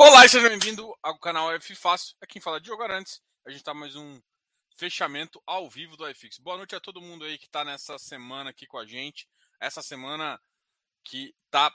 [0.00, 2.14] Olá e seja bem-vindo ao canal F Fácil.
[2.20, 3.20] Aqui quem fala é Diogo Arantes.
[3.44, 4.20] A gente tá mais um
[4.76, 6.38] fechamento ao vivo do iFix.
[6.38, 9.28] Boa noite a todo mundo aí que está nessa semana aqui com a gente.
[9.58, 10.40] Essa semana
[11.02, 11.74] que tá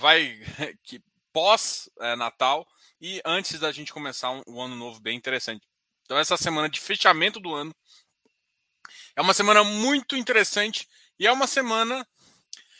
[0.00, 0.40] vai
[0.82, 1.00] que
[1.32, 2.66] pós é, Natal
[3.00, 5.68] e antes da gente começar um, um ano novo bem interessante.
[6.02, 7.72] Então essa semana de fechamento do ano
[9.14, 12.04] é uma semana muito interessante e é uma semana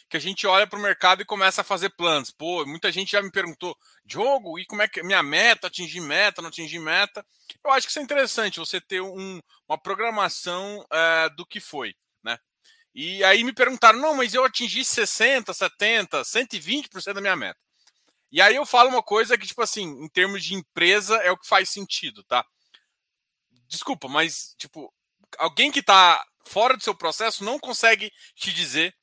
[0.08, 2.30] que a gente olha para o mercado e começa a fazer planos.
[2.30, 6.40] Pô, muita gente já me perguntou, Diogo, e como é que minha meta, atingir meta,
[6.40, 7.24] não atingir meta?
[7.62, 11.94] Eu acho que isso é interessante, você ter um, uma programação é, do que foi,
[12.22, 12.38] né?
[12.94, 17.60] E aí me perguntaram, não, mas eu atingi 60, 70, 120% da minha meta.
[18.32, 21.36] E aí eu falo uma coisa que, tipo assim, em termos de empresa, é o
[21.36, 22.44] que faz sentido, tá?
[23.66, 24.92] Desculpa, mas, tipo,
[25.38, 28.94] alguém que está fora do seu processo não consegue te dizer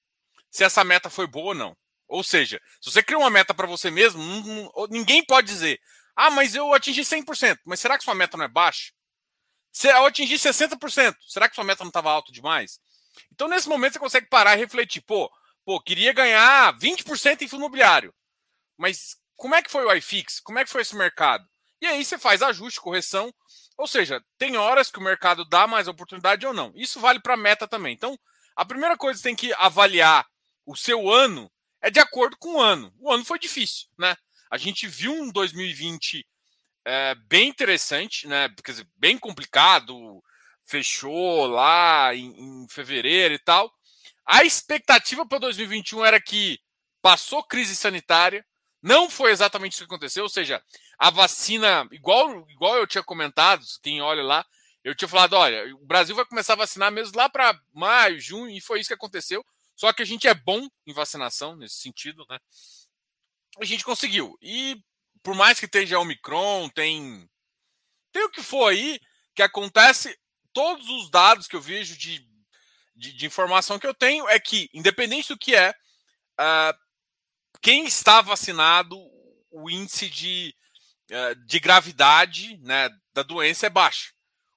[0.56, 1.76] se essa meta foi boa ou não.
[2.08, 4.22] Ou seja, se você cria uma meta para você mesmo,
[4.90, 5.82] ninguém pode dizer:
[6.16, 8.94] ah, mas eu atingi 100%, mas será que sua meta não é baixa?
[9.70, 12.80] Se eu atingi 60%, será que sua meta não estava alta demais?
[13.34, 15.30] Então, nesse momento, você consegue parar e refletir: pô,
[15.66, 18.14] pô queria ganhar 20% em fundo imobiliário,
[18.78, 20.40] mas como é que foi o iFix?
[20.40, 21.46] Como é que foi esse mercado?
[21.82, 23.30] E aí você faz ajuste, correção.
[23.78, 26.72] Ou seja, tem horas que o mercado dá mais oportunidade ou não.
[26.76, 27.94] Isso vale para meta também.
[27.94, 28.18] Então,
[28.56, 30.26] a primeira coisa que você tem que avaliar
[30.66, 32.94] o seu ano é de acordo com o ano.
[33.00, 34.16] O ano foi difícil, né?
[34.50, 36.26] A gente viu um 2020
[36.86, 38.50] é, bem interessante, né?
[38.64, 40.24] Quer dizer, bem complicado,
[40.66, 43.72] fechou lá em, em fevereiro e tal.
[44.26, 46.60] A expectativa para 2021 era que
[47.02, 48.44] passou crise sanitária,
[48.82, 50.62] não foi exatamente isso que aconteceu, ou seja,
[50.98, 54.46] a vacina, igual, igual eu tinha comentado, quem olha lá,
[54.84, 58.50] eu tinha falado, olha, o Brasil vai começar a vacinar mesmo lá para maio, junho,
[58.50, 59.46] e foi isso que aconteceu.
[59.76, 62.40] Só que a gente é bom em vacinação nesse sentido, né?
[63.60, 64.38] A gente conseguiu.
[64.42, 64.82] E
[65.22, 67.30] por mais que esteja Omicron, tem
[68.12, 69.00] tem o que for aí
[69.36, 70.18] que acontece,
[70.54, 72.26] todos os dados que eu vejo de,
[72.96, 75.72] de, de informação que eu tenho é que, independente do que é,
[76.40, 76.74] uh,
[77.62, 78.98] quem está vacinado,
[79.52, 80.56] o índice de,
[81.12, 84.14] uh, de gravidade né, da doença é baixo.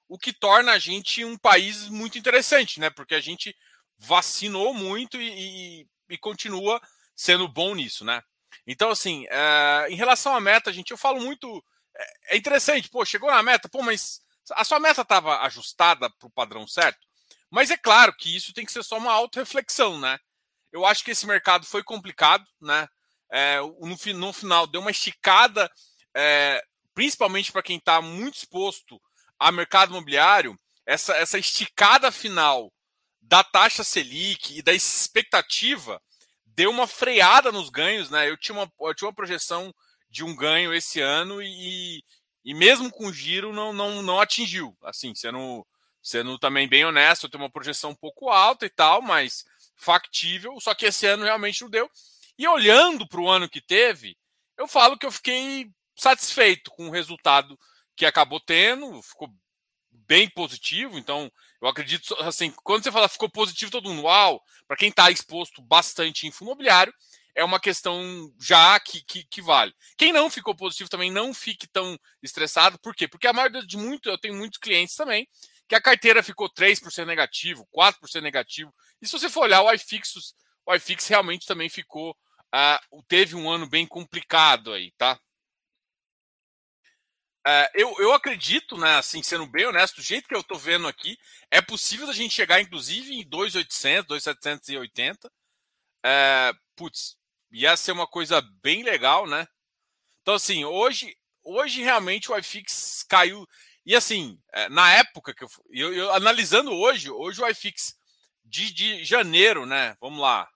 [0.07, 2.89] O que torna a gente um país muito interessante, né?
[2.89, 3.53] Porque a gente
[3.99, 6.81] vacinou muito e, e, e continua
[7.15, 8.23] sendo bom nisso, né?
[8.65, 11.63] Então, assim, é, em relação à meta, gente, eu falo muito.
[11.95, 14.21] É, é interessante, pô, chegou na meta, pô, mas
[14.51, 16.99] a sua meta estava ajustada para o padrão certo?
[17.49, 20.17] Mas é claro que isso tem que ser só uma auto-reflexão, né?
[20.71, 22.87] Eu acho que esse mercado foi complicado, né?
[23.31, 25.69] É, no, no, final deu uma esticada,
[26.15, 26.63] é,
[26.95, 28.99] principalmente para quem está muito exposto
[29.37, 32.71] a mercado imobiliário, essa, essa esticada final
[33.21, 36.01] da taxa Selic e da expectativa
[36.45, 38.29] deu uma freada nos ganhos, né?
[38.29, 39.73] Eu tinha uma, eu tinha uma projeção
[40.09, 42.03] de um ganho esse ano e,
[42.43, 44.75] e mesmo com giro não, não, não atingiu.
[44.83, 45.65] Assim, sendo,
[46.01, 50.59] sendo também bem honesto, eu tenho uma projeção um pouco alta e tal, mas factível,
[50.59, 51.89] só que esse ano realmente não deu.
[52.37, 54.17] E olhando para o ano que teve,
[54.57, 57.57] eu falo que eu fiquei satisfeito com o resultado
[57.95, 59.29] que acabou tendo, ficou
[59.91, 64.77] bem positivo, então eu acredito, assim, quando você fala ficou positivo, todo mundo, uau, para
[64.77, 66.93] quem está exposto bastante em fundo imobiliário,
[67.35, 69.73] é uma questão já que, que, que, vale.
[69.97, 73.07] Quem não ficou positivo também não fique tão estressado, por quê?
[73.07, 75.27] Porque a maioria de muito, eu tenho muitos clientes também,
[75.67, 78.73] que a carteira ficou 3% negativo, 4% negativo.
[79.01, 80.33] E se você for olhar o iFix,
[80.65, 85.19] o iFix realmente também ficou, uh, teve um ano bem complicado aí, tá?
[87.51, 90.87] É, eu, eu acredito, né, assim, sendo bem honesto, do jeito que eu estou vendo
[90.87, 91.17] aqui,
[91.49, 95.31] é possível a gente chegar, inclusive, em 2,800, 2,780.
[96.05, 97.17] É, putz,
[97.51, 99.47] ia ser uma coisa bem legal, né?
[100.21, 103.47] Então, assim, hoje, hoje realmente o iFix caiu.
[103.83, 107.97] E, assim, é, na época que eu, eu, eu, analisando hoje, hoje o iFix
[108.45, 109.97] de, de janeiro, né?
[109.99, 110.47] Vamos lá.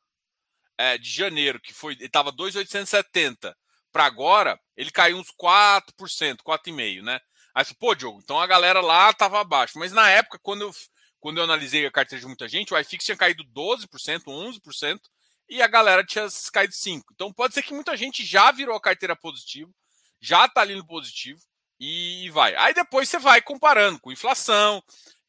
[0.78, 3.58] É, de janeiro, que foi, estava 2,870
[3.94, 7.22] para agora, ele caiu uns 4%, 4,5%, né?
[7.54, 9.78] Aí você, pô, Diogo, então a galera lá estava abaixo.
[9.78, 10.72] Mas na época, quando eu,
[11.20, 15.00] quando eu analisei a carteira de muita gente, o iFix tinha caído 12%, 11%,
[15.48, 17.04] e a galera tinha caído 5%.
[17.14, 19.72] Então pode ser que muita gente já virou a carteira positivo,
[20.20, 21.40] já está ali no positivo,
[21.80, 22.56] e vai.
[22.56, 24.82] Aí depois você vai comparando com inflação.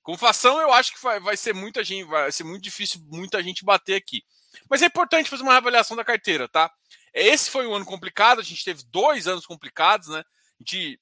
[0.02, 3.42] Com inflação, eu acho que vai, vai ser muita gente, vai ser muito difícil muita
[3.42, 4.22] gente bater aqui.
[4.70, 6.70] Mas é importante fazer uma avaliação da carteira, tá?
[7.14, 10.18] Esse foi um ano complicado, a gente teve dois anos complicados, né?
[10.18, 10.24] A
[10.60, 11.00] gente,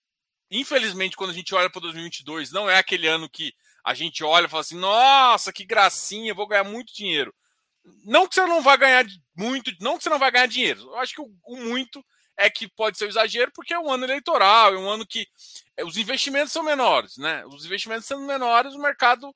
[0.50, 4.46] infelizmente, quando a gente olha para 2022, não é aquele ano que a gente olha
[4.46, 7.34] e fala assim: nossa, que gracinha, vou ganhar muito dinheiro.
[8.04, 9.04] Não que você não vai ganhar
[9.34, 10.82] muito, não que você não vai ganhar dinheiro.
[10.82, 12.04] Eu acho que o, o muito
[12.36, 15.26] é que pode ser um exagero, porque é um ano eleitoral, é um ano que
[15.76, 17.44] é, os investimentos são menores, né?
[17.46, 19.34] Os investimentos sendo menores, o mercado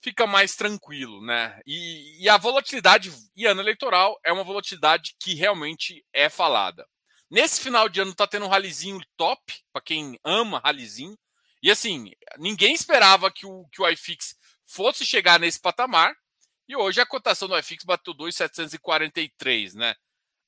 [0.00, 1.60] fica mais tranquilo, né?
[1.66, 6.86] E, e, a volatilidade e ano eleitoral é uma volatilidade que realmente é falada.
[7.30, 11.18] Nesse final de ano tá tendo um ralizinho top, para quem ama ralizinho.
[11.62, 16.14] E assim, ninguém esperava que o, que o iFix fosse chegar nesse patamar.
[16.68, 19.94] E hoje a cotação do iFix bateu 2,743, né?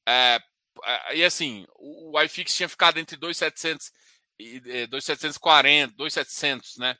[0.08, 0.38] É,
[0.84, 3.90] é, e assim, o, o iFix tinha ficado entre 2,700
[4.38, 6.96] e 2,740, 2,700, né?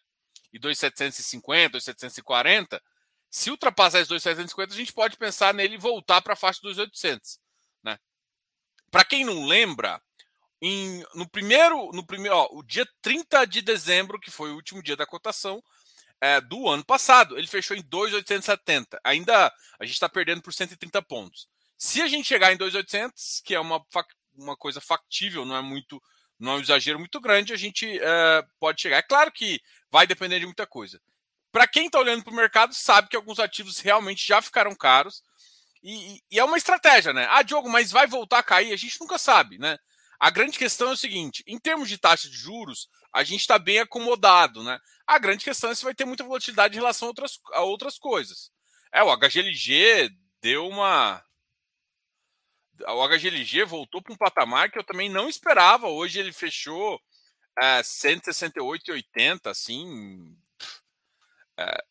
[0.52, 2.82] E 2,750, 2,740,
[3.30, 7.38] se ultrapassar esses 2,750, a gente pode pensar nele voltar para a faixa dos 2,800.
[7.82, 7.98] Né?
[8.90, 10.02] Para quem não lembra,
[10.60, 14.82] em, no primeiro, no primeiro ó, o dia 30 de dezembro, que foi o último
[14.82, 15.62] dia da cotação
[16.20, 19.00] é, do ano passado, ele fechou em 2,870.
[19.04, 21.48] Ainda a gente está perdendo por 130 pontos.
[21.78, 23.82] Se a gente chegar em 2,800, que é uma,
[24.34, 26.02] uma coisa factível, não é muito
[26.38, 28.96] não é um exagero muito grande, a gente uh, pode chegar.
[28.96, 31.00] É claro que vai depender de muita coisa.
[31.52, 35.22] Para quem está olhando para o mercado, sabe que alguns ativos realmente já ficaram caros.
[35.82, 37.26] E, e, é uma estratégia, né?
[37.30, 38.72] Ah, Diogo, mas vai voltar a cair?
[38.72, 39.78] A gente nunca sabe, né?
[40.18, 43.58] A grande questão é o seguinte: em termos de taxa de juros, a gente está
[43.58, 44.78] bem acomodado, né?
[45.06, 47.98] A grande questão é se vai ter muita volatilidade em relação a outras, a outras
[47.98, 48.50] coisas.
[48.92, 50.10] É, o HGLG
[50.40, 51.24] deu uma
[52.88, 55.88] o HGLG voltou para um patamar que eu também não esperava.
[55.88, 57.00] Hoje ele fechou
[57.60, 60.34] é, 168,80, assim.
[61.58, 61.84] É,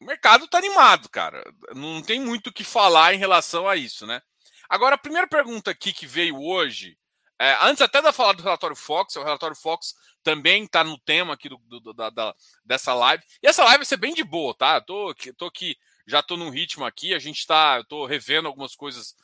[0.00, 1.42] o mercado está animado, cara.
[1.74, 4.20] Não tem muito o que falar em relação a isso, né?
[4.68, 6.98] Agora, a primeira pergunta aqui que veio hoje,
[7.38, 11.34] é, antes até da falar do relatório Fox, o relatório Fox também está no tema
[11.34, 12.34] aqui do, do, da, da,
[12.64, 13.24] dessa live.
[13.42, 14.76] E essa live vai ser bem de boa, tá?
[14.76, 15.76] Eu tô, tô aqui,
[16.06, 19.14] já tô num ritmo aqui, a gente está, eu tô revendo algumas coisas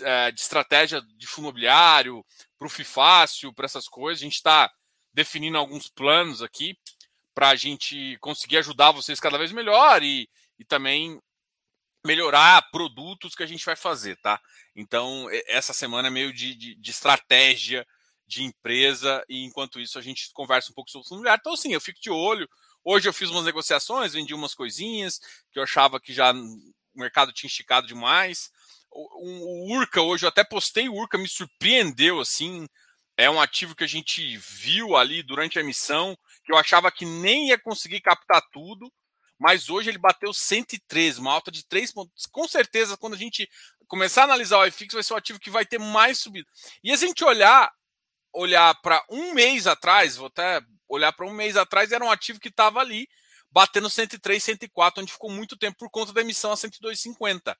[0.00, 2.24] é, de estratégia de fundo imobiliário,
[2.58, 4.20] para o FIFácil, para essas coisas.
[4.20, 4.70] A gente está
[5.12, 6.76] definindo alguns planos aqui
[7.34, 10.28] para a gente conseguir ajudar vocês cada vez melhor e,
[10.58, 11.20] e também
[12.04, 14.40] melhorar produtos que a gente vai fazer, tá?
[14.74, 17.86] Então, essa semana é meio de, de, de estratégia
[18.26, 21.40] de empresa e enquanto isso a gente conversa um pouco sobre o fundo imobiliário.
[21.40, 22.48] Então, sim, eu fico de olho.
[22.84, 25.18] Hoje eu fiz umas negociações, vendi umas coisinhas
[25.52, 28.50] que eu achava que já o mercado tinha esticado demais
[28.94, 32.66] o, o Urca hoje, eu até postei o Urca, me surpreendeu assim.
[33.16, 37.04] É um ativo que a gente viu ali durante a emissão, que eu achava que
[37.04, 38.90] nem ia conseguir captar tudo,
[39.38, 42.26] mas hoje ele bateu 103, uma alta de 3 pontos.
[42.26, 43.48] Com certeza, quando a gente
[43.86, 46.48] começar a analisar o iFix, vai ser o ativo que vai ter mais subido.
[46.82, 47.70] E a gente olhar
[48.34, 52.40] olhar para um mês atrás, vou até olhar para um mês atrás, era um ativo
[52.40, 53.06] que estava ali
[53.50, 57.54] batendo 103, 104, onde ficou muito tempo por conta da emissão a 102,50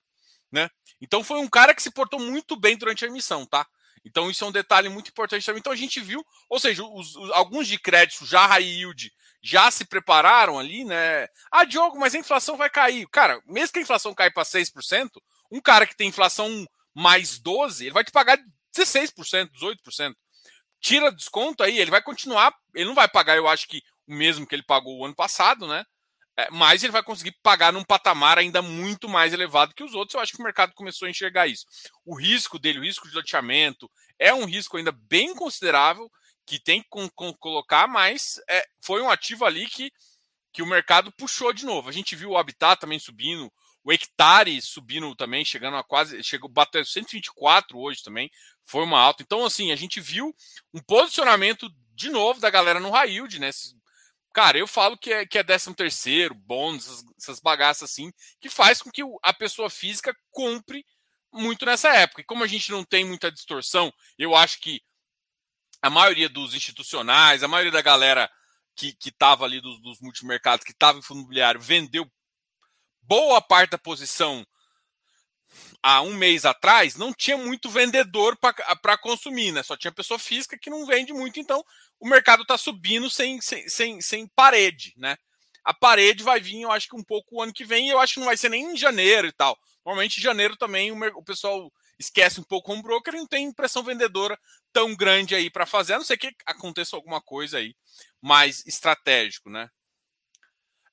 [0.53, 0.69] né?
[1.01, 3.67] Então foi um cara que se portou muito bem durante a emissão, tá?
[4.05, 5.61] Então isso é um detalhe muito importante também.
[5.61, 9.13] Então a gente viu, ou seja, os, os, alguns de crédito já high yield
[9.43, 11.27] já se prepararam ali, né?
[11.51, 13.07] Ah, Diogo, mas a inflação vai cair.
[13.09, 15.11] Cara, mesmo que a inflação caia para 6%,
[15.51, 18.39] um cara que tem inflação mais 12, ele vai te pagar
[18.77, 20.15] 16%, 18%.
[20.81, 24.47] Tira desconto aí, ele vai continuar, ele não vai pagar, eu acho que o mesmo
[24.47, 25.85] que ele pagou o ano passado, né?
[26.39, 30.15] É, mas ele vai conseguir pagar num patamar ainda muito mais elevado que os outros.
[30.15, 31.67] Eu acho que o mercado começou a enxergar isso.
[32.05, 36.11] O risco dele, o risco de loteamento, é um risco ainda bem considerável
[36.47, 36.89] que tem que
[37.39, 39.93] colocar, mas é, foi um ativo ali que,
[40.53, 41.89] que o mercado puxou de novo.
[41.89, 43.53] A gente viu o Habitat também subindo,
[43.85, 46.23] o hectare subindo também, chegando a quase.
[46.23, 48.31] Chegou, bateu 124 hoje também,
[48.65, 49.23] foi uma alta.
[49.23, 50.35] Então, assim, a gente viu
[50.73, 53.51] um posicionamento de novo da galera no high yield, né?
[54.33, 58.11] Cara, eu falo que é, que é 13 terceiro, bônus, essas, bagaças assim,
[58.41, 60.85] que faz com que a pessoa física compre
[61.33, 62.23] muito nessa época.
[62.23, 64.81] E como a gente não tem muita distorção, eu acho que
[65.83, 68.31] a maioria dos institucionais, a maioria da galera
[68.75, 72.11] que estava ali dos, dos multimercados, que estava em fundo imobiliário, vendeu
[73.03, 74.47] boa parte da posição
[75.83, 79.63] há um mês atrás, não tinha muito vendedor para consumir, né?
[79.63, 81.65] Só tinha pessoa física que não vende muito, então
[81.99, 85.17] o mercado está subindo sem, sem, sem, sem parede, né?
[85.65, 88.15] A parede vai vir, eu acho que um pouco o ano que vem, eu acho
[88.15, 89.59] que não vai ser nem em janeiro e tal.
[89.85, 93.47] Normalmente em janeiro também o, o pessoal esquece um pouco o broker e não tem
[93.47, 94.39] impressão vendedora
[94.73, 97.75] tão grande aí para fazer, a não ser que aconteça alguma coisa aí
[98.21, 99.69] mais estratégico, né?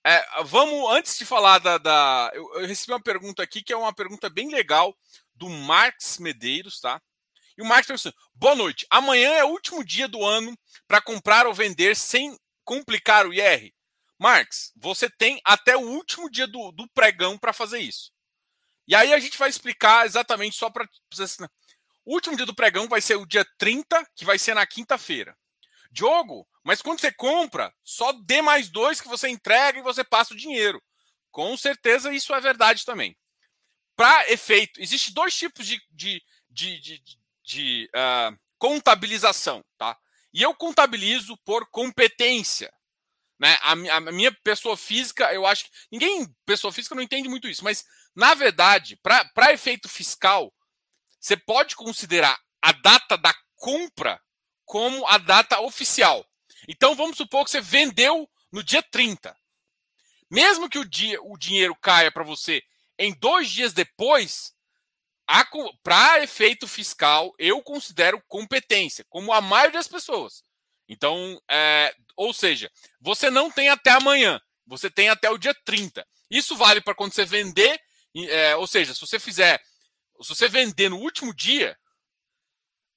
[0.09, 1.77] É, vamos, antes de falar da.
[1.77, 4.97] da eu, eu, recebi uma pergunta aqui que é uma pergunta bem legal
[5.35, 6.99] do Marx Medeiros, tá?
[7.55, 8.87] E o Marx perguntou assim: boa noite.
[8.89, 13.71] Amanhã é o último dia do ano para comprar ou vender sem complicar o IR.
[14.17, 18.11] Marx, você tem até o último dia do, do pregão para fazer isso.
[18.87, 20.89] E aí a gente vai explicar exatamente só para.
[22.03, 25.37] O último dia do pregão vai ser o dia 30, que vai ser na quinta-feira.
[25.91, 30.33] Diogo, mas quando você compra, só dê mais dois que você entrega e você passa
[30.33, 30.81] o dinheiro.
[31.31, 33.15] Com certeza isso é verdade também.
[33.95, 37.01] Para efeito, existe dois tipos de, de, de, de,
[37.43, 39.97] de uh, contabilização, tá?
[40.33, 42.71] E eu contabilizo por competência.
[43.39, 43.57] Né?
[43.61, 45.71] A, a, minha pessoa física, eu acho que.
[45.91, 47.85] Ninguém, pessoa física, não entende muito isso, mas,
[48.15, 50.53] na verdade, para efeito fiscal,
[51.19, 54.21] você pode considerar a data da compra
[54.65, 56.25] como a data oficial.
[56.67, 59.35] Então, vamos supor que você vendeu no dia 30.
[60.29, 62.61] Mesmo que o, dia, o dinheiro caia para você
[62.97, 64.53] em dois dias depois,
[65.81, 70.43] para efeito fiscal, eu considero competência, como a maioria das pessoas.
[70.87, 76.05] Então, é, ou seja, você não tem até amanhã, você tem até o dia 30.
[76.29, 77.79] Isso vale para quando você vender,
[78.15, 79.59] é, ou seja, se você fizer,
[80.21, 81.77] se você vender no último dia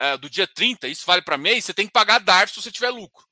[0.01, 2.73] é, do dia 30, isso vale para mês, você tem que pagar DARF se você
[2.73, 3.25] tiver lucro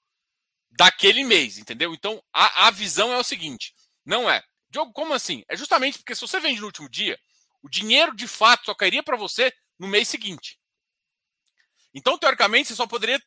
[0.70, 1.92] daquele mês, entendeu?
[1.94, 3.74] Então, a, a visão é o seguinte:
[4.04, 5.44] não é, Diogo, como assim?
[5.48, 7.18] É justamente porque se você vende no último dia,
[7.62, 10.58] o dinheiro de fato só cairia para você no mês seguinte.
[11.92, 13.20] Então, teoricamente, você só poderia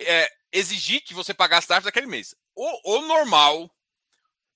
[0.00, 2.34] é, exigir que você pagasse taxa daquele mês.
[2.54, 3.70] O, o normal.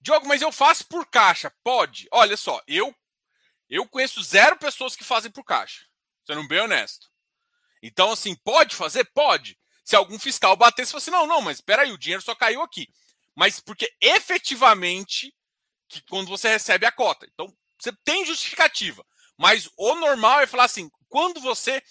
[0.01, 1.53] Diogo, mas eu faço por caixa.
[1.63, 2.09] Pode.
[2.11, 2.95] Olha só, eu
[3.69, 5.85] eu conheço zero pessoas que fazem por caixa.
[6.25, 7.09] Sendo bem honesto.
[7.83, 9.05] Então, assim, pode fazer?
[9.13, 9.59] Pode.
[9.89, 12.35] Se algum fiscal bater, você fala assim, não, não, mas espera aí, o dinheiro só
[12.35, 12.91] caiu aqui.
[13.35, 15.35] Mas porque efetivamente,
[15.89, 17.27] que quando você recebe a cota.
[17.33, 19.03] Então, você tem justificativa.
[19.35, 21.83] Mas o normal é falar assim: quando você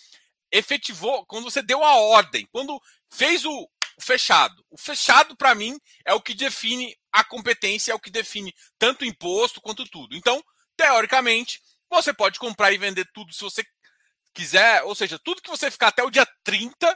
[0.51, 3.67] efetivou, quando você deu a ordem, quando fez o
[3.99, 4.63] fechado.
[4.69, 5.75] O fechado, para mim,
[6.05, 10.15] é o que define a competência, é o que define tanto o imposto quanto tudo.
[10.15, 10.39] Então,
[10.75, 13.65] teoricamente, você pode comprar e vender tudo se você
[14.35, 16.95] quiser, ou seja, tudo que você ficar até o dia 30,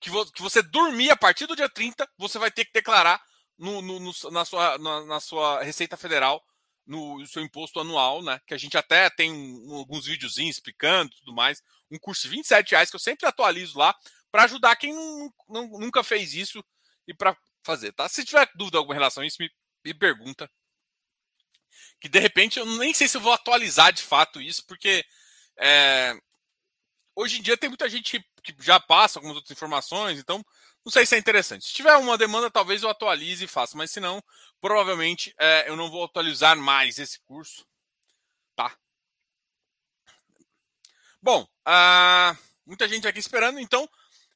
[0.00, 3.22] que, você dormir a partir do dia 30, você vai ter que declarar
[3.56, 6.42] no, no, no, na, sua, na, na, sua Receita Federal
[6.86, 8.40] no seu imposto anual, né?
[8.46, 9.30] Que a gente até tem
[9.72, 11.62] alguns videozinhos explicando tudo mais.
[11.90, 13.94] Um curso de 27 reais que eu sempre atualizo lá
[14.30, 16.64] para ajudar quem não, não, nunca fez isso
[17.06, 18.08] e para fazer, tá?
[18.08, 19.50] Se tiver dúvida alguma relação a isso, me,
[19.84, 20.50] me pergunta.
[22.00, 25.04] Que de repente eu nem sei se eu vou atualizar de fato isso, porque
[25.58, 26.14] é,
[27.14, 30.44] hoje em dia tem muita gente que já passa algumas outras informações, então
[30.84, 31.66] não sei se é interessante.
[31.66, 34.22] Se tiver uma demanda, talvez eu atualize e faça, mas se não,
[34.60, 37.66] provavelmente é, eu não vou atualizar mais esse curso.
[38.56, 38.76] Tá?
[41.20, 43.88] Bom, uh, muita gente aqui esperando, então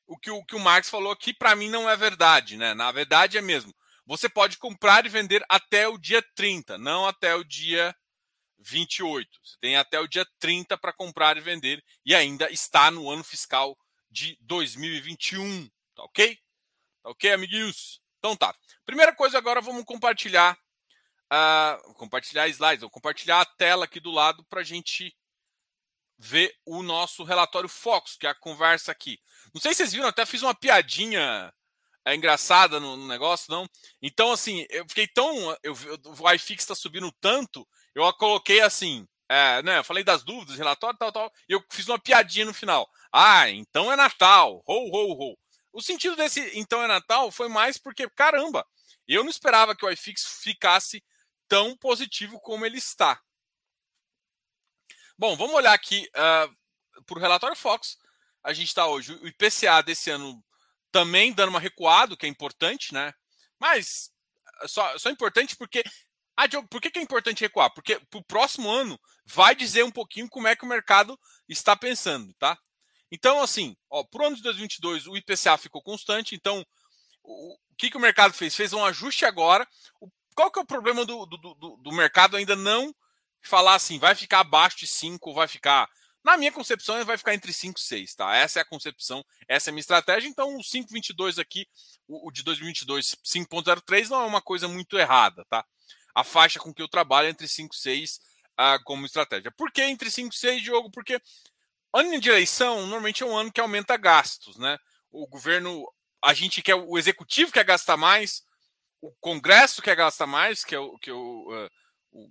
[0.06, 2.74] o que o, que o Marx falou aqui para mim não é verdade, né?
[2.74, 3.74] Na verdade é mesmo.
[4.04, 7.94] Você pode comprar e vender até o dia 30, não até o dia
[8.58, 9.28] 28.
[9.42, 13.22] Você tem até o dia 30 para comprar e vender e ainda está no ano
[13.22, 13.76] fiscal
[14.12, 15.68] de 2021.
[15.96, 16.36] Tá ok?
[17.02, 18.00] Tá ok, amiguinhos?
[18.18, 18.54] Então tá.
[18.84, 20.56] Primeira coisa agora, vamos compartilhar.
[21.32, 25.16] Uh, compartilhar slides, vou compartilhar a tela aqui do lado para a gente
[26.18, 29.18] ver o nosso relatório Fox, que é a conversa aqui.
[29.52, 31.52] Não sei se vocês viram, até fiz uma piadinha
[32.04, 33.66] é, engraçada no, no, negócio, não?
[34.00, 35.56] Então, assim, eu fiquei tão.
[35.62, 39.08] Eu, o iFix está subindo tanto, eu coloquei assim.
[39.28, 42.52] É, né, eu falei das dúvidas, relatório, tal, tal, e eu fiz uma piadinha no
[42.52, 42.88] final.
[43.10, 44.62] Ah, então é Natal.
[44.66, 45.38] Ho, ho, ho.
[45.72, 48.66] O sentido desse então é Natal foi mais porque, caramba,
[49.08, 51.02] eu não esperava que o iFix ficasse
[51.48, 53.20] tão positivo como ele está.
[55.16, 57.98] Bom, vamos olhar aqui uh, para o relatório Fox.
[58.42, 60.42] A gente está hoje, o IPCA desse ano
[60.90, 63.12] também dando uma recuada, que é importante, né?
[63.58, 64.10] Mas
[64.66, 65.82] só, só importante porque.
[66.36, 67.72] Ah, Diogo, por que, que é importante recuar?
[67.74, 71.76] Porque para o próximo ano vai dizer um pouquinho como é que o mercado está
[71.76, 72.58] pensando, tá?
[73.10, 73.76] Então, assim,
[74.10, 76.34] para o ano de 2022, o IPCA ficou constante.
[76.34, 76.64] Então,
[77.22, 78.56] o, o que, que o mercado fez?
[78.56, 79.68] Fez um ajuste agora.
[80.00, 82.94] O, qual que é o problema do, do, do, do, mercado ainda não
[83.42, 85.88] falar assim, vai ficar abaixo de 5 ou vai ficar.
[86.24, 88.34] Na minha concepção, vai ficar entre 5 e 6, tá?
[88.36, 90.28] Essa é a concepção, essa é a minha estratégia.
[90.28, 91.66] Então, o 5,22 aqui,
[92.06, 95.64] o, o de 2022, 5,03 não é uma coisa muito errada, tá?
[96.14, 98.20] A faixa com que eu trabalho é entre 5 e 6
[98.60, 99.50] uh, como estratégia.
[99.50, 100.90] Por que entre 5 e 6, Diogo?
[100.90, 101.20] Porque
[101.94, 104.78] Ano de eleição normalmente é um ano que aumenta gastos, né?
[105.10, 105.86] O governo,
[106.24, 108.42] a gente quer, o executivo quer gastar mais,
[109.02, 112.30] o Congresso quer gastar mais, que é o que é o, uh,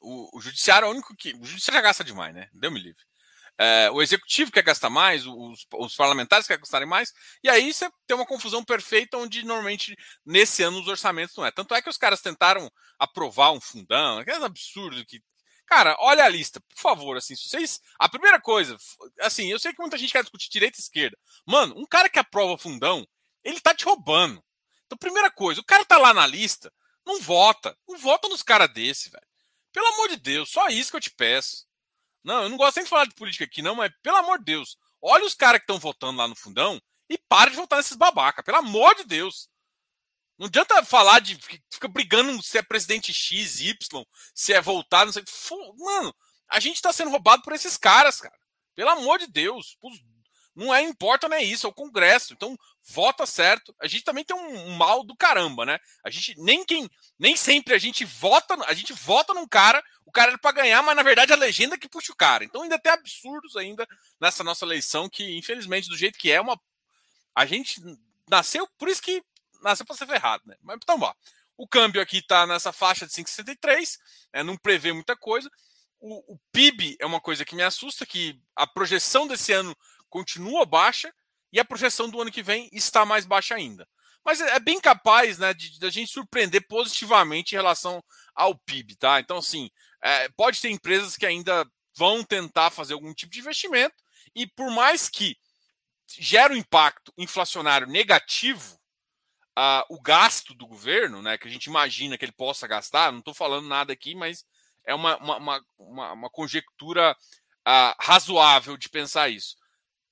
[0.00, 1.32] o, o, judiciário é o único que.
[1.34, 2.48] O judiciário já gasta demais, né?
[2.52, 3.04] Deu me livre.
[3.60, 7.12] É, o executivo quer gastar mais, os, os, parlamentares querem gastarem mais,
[7.42, 11.50] e aí você tem uma confusão perfeita onde normalmente nesse ano os orçamentos não é.
[11.50, 15.20] Tanto é que os caras tentaram aprovar um fundão, aquele absurdo que
[15.68, 17.78] Cara, olha a lista, por favor, assim, se vocês.
[17.98, 18.74] A primeira coisa,
[19.20, 21.18] assim, eu sei que muita gente quer discutir direita e esquerda.
[21.44, 23.06] Mano, um cara que aprova fundão,
[23.44, 24.42] ele tá te roubando.
[24.86, 26.72] Então, primeira coisa, o cara tá lá na lista,
[27.04, 27.76] não vota.
[27.86, 29.26] Não vota nos caras desse, velho.
[29.70, 31.67] Pelo amor de Deus, só isso que eu te peço.
[32.22, 34.44] Não, eu não gosto nem de falar de política aqui, não, mas pelo amor de
[34.46, 37.96] Deus, olha os caras que estão votando lá no fundão e para de votar nesses
[37.96, 39.48] babaca, pelo amor de Deus.
[40.38, 41.36] Não adianta falar de.
[41.70, 45.24] Fica brigando se é presidente X, Y, se é voltar, não sei.
[45.76, 46.14] Mano,
[46.48, 48.38] a gente tá sendo roubado por esses caras, cara.
[48.74, 49.76] Pelo amor de Deus.
[50.54, 52.32] Não é importa, não é isso, é o Congresso.
[52.32, 53.74] Então, vota certo.
[53.80, 55.78] A gente também tem um, mal do caramba, né?
[56.04, 56.88] A gente nem quem.
[57.18, 58.56] Nem sempre a gente vota.
[58.66, 61.76] A gente vota num cara, o cara é para ganhar, mas na verdade a legenda
[61.76, 62.42] que puxa o cara.
[62.42, 63.86] Então ainda tem absurdos ainda
[64.18, 66.58] nessa nossa eleição, que, infelizmente, do jeito que é, uma.
[67.34, 67.78] A gente
[68.26, 69.22] nasceu, por isso que
[69.62, 70.56] nasceu para ser ferrado, né?
[70.62, 71.12] Mas então, ó,
[71.58, 73.98] o câmbio aqui está nessa faixa de 5,63,
[74.32, 75.50] é, não prevê muita coisa.
[76.00, 79.76] O, o, PIB é uma coisa que me assusta, que a projeção desse ano
[80.08, 81.12] continua baixa
[81.52, 83.86] e a projeção do ano que vem está mais baixa ainda.
[84.24, 88.02] Mas é, é bem capaz né, de, de a gente surpreender positivamente em relação
[88.34, 89.20] ao PIB, tá?
[89.20, 89.70] Então, assim,
[90.02, 93.96] é, pode ter empresas que ainda vão tentar fazer algum tipo de investimento
[94.34, 95.36] e por mais que
[96.18, 98.78] gere um impacto inflacionário negativo,
[99.58, 103.18] uh, o gasto do governo, né, que a gente imagina que ele possa gastar, não
[103.18, 104.44] estou falando nada aqui, mas
[104.84, 109.56] é uma, uma, uma, uma conjectura uh, razoável de pensar isso.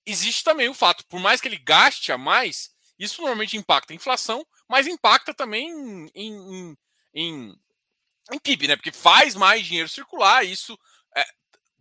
[0.05, 3.97] Existe também o fato, por mais que ele gaste a mais, isso normalmente impacta a
[3.97, 6.77] inflação, mas impacta também em, em,
[7.15, 7.61] em,
[8.33, 8.77] em PIB, né?
[8.77, 10.79] Porque faz mais dinheiro circular, isso
[11.15, 11.25] é,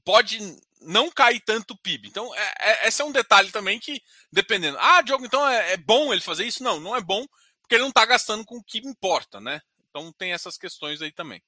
[0.04, 0.40] pode
[0.82, 2.08] não cair tanto o PIB.
[2.08, 4.78] Então, é, é, esse é um detalhe também que, dependendo.
[4.80, 6.64] Ah, Diogo, então é, é, bom ele fazer isso?
[6.64, 7.26] Não, não é bom,
[7.62, 9.62] porque ele não está gastando com o que importa, né?
[9.90, 11.42] Então tem essas questões aí também.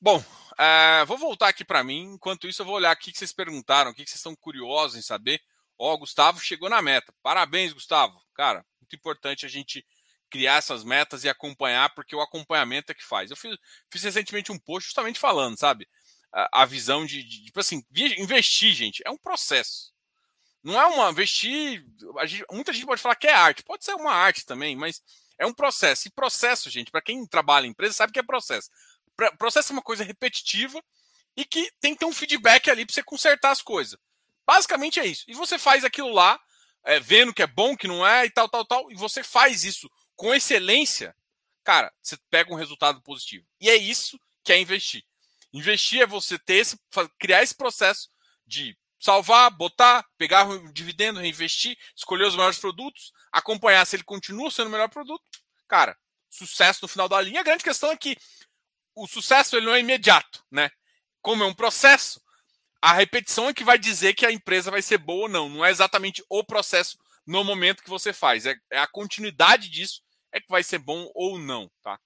[0.00, 0.22] Bom,
[0.58, 2.14] é, vou voltar aqui para mim.
[2.14, 5.02] Enquanto isso, eu vou olhar o que vocês perguntaram, o que vocês estão curiosos em
[5.02, 5.40] saber.
[5.78, 7.14] Ó, oh, Gustavo chegou na meta.
[7.22, 8.20] Parabéns, Gustavo.
[8.34, 9.86] Cara, muito importante a gente
[10.32, 13.30] criar essas metas e acompanhar, porque o acompanhamento é que faz.
[13.30, 13.54] Eu fiz,
[13.90, 15.86] fiz recentemente um post justamente falando, sabe?
[16.32, 17.84] A, a visão de, de, tipo assim,
[18.16, 19.92] investir, gente, é um processo.
[20.64, 21.84] Não é uma vestir.
[22.24, 23.62] Gente, muita gente pode falar que é arte.
[23.62, 25.02] Pode ser uma arte também, mas
[25.38, 26.08] é um processo.
[26.08, 28.70] E processo, gente, para quem trabalha em empresa, sabe que é processo.
[29.38, 30.82] Processo é uma coisa repetitiva
[31.36, 33.98] e que tem que ter um feedback ali para você consertar as coisas.
[34.46, 35.24] Basicamente é isso.
[35.28, 36.40] E você faz aquilo lá,
[36.84, 39.64] é, vendo que é bom, que não é, e tal, tal, tal, e você faz
[39.64, 39.90] isso
[40.22, 41.16] com excelência,
[41.64, 43.44] cara, você pega um resultado positivo.
[43.60, 45.04] E é isso que é investir.
[45.52, 46.78] Investir é você ter esse,
[47.18, 48.08] criar esse processo
[48.46, 54.48] de salvar, botar, pegar o dividendo, reinvestir, escolher os melhores produtos, acompanhar se ele continua
[54.48, 55.24] sendo o melhor produto.
[55.66, 55.98] Cara,
[56.30, 57.40] sucesso no final da linha.
[57.40, 58.16] A grande questão é que
[58.94, 60.70] o sucesso ele não é imediato, né?
[61.20, 62.22] Como é um processo,
[62.80, 65.48] a repetição é que vai dizer que a empresa vai ser boa ou não.
[65.48, 68.46] Não é exatamente o processo no momento que você faz.
[68.46, 70.00] É, é a continuidade disso
[70.32, 72.00] é que vai ser bom ou não, tá?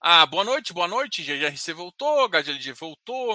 [0.00, 1.24] Ah, boa noite, boa noite.
[1.24, 3.34] GRC voltou, HGLG voltou.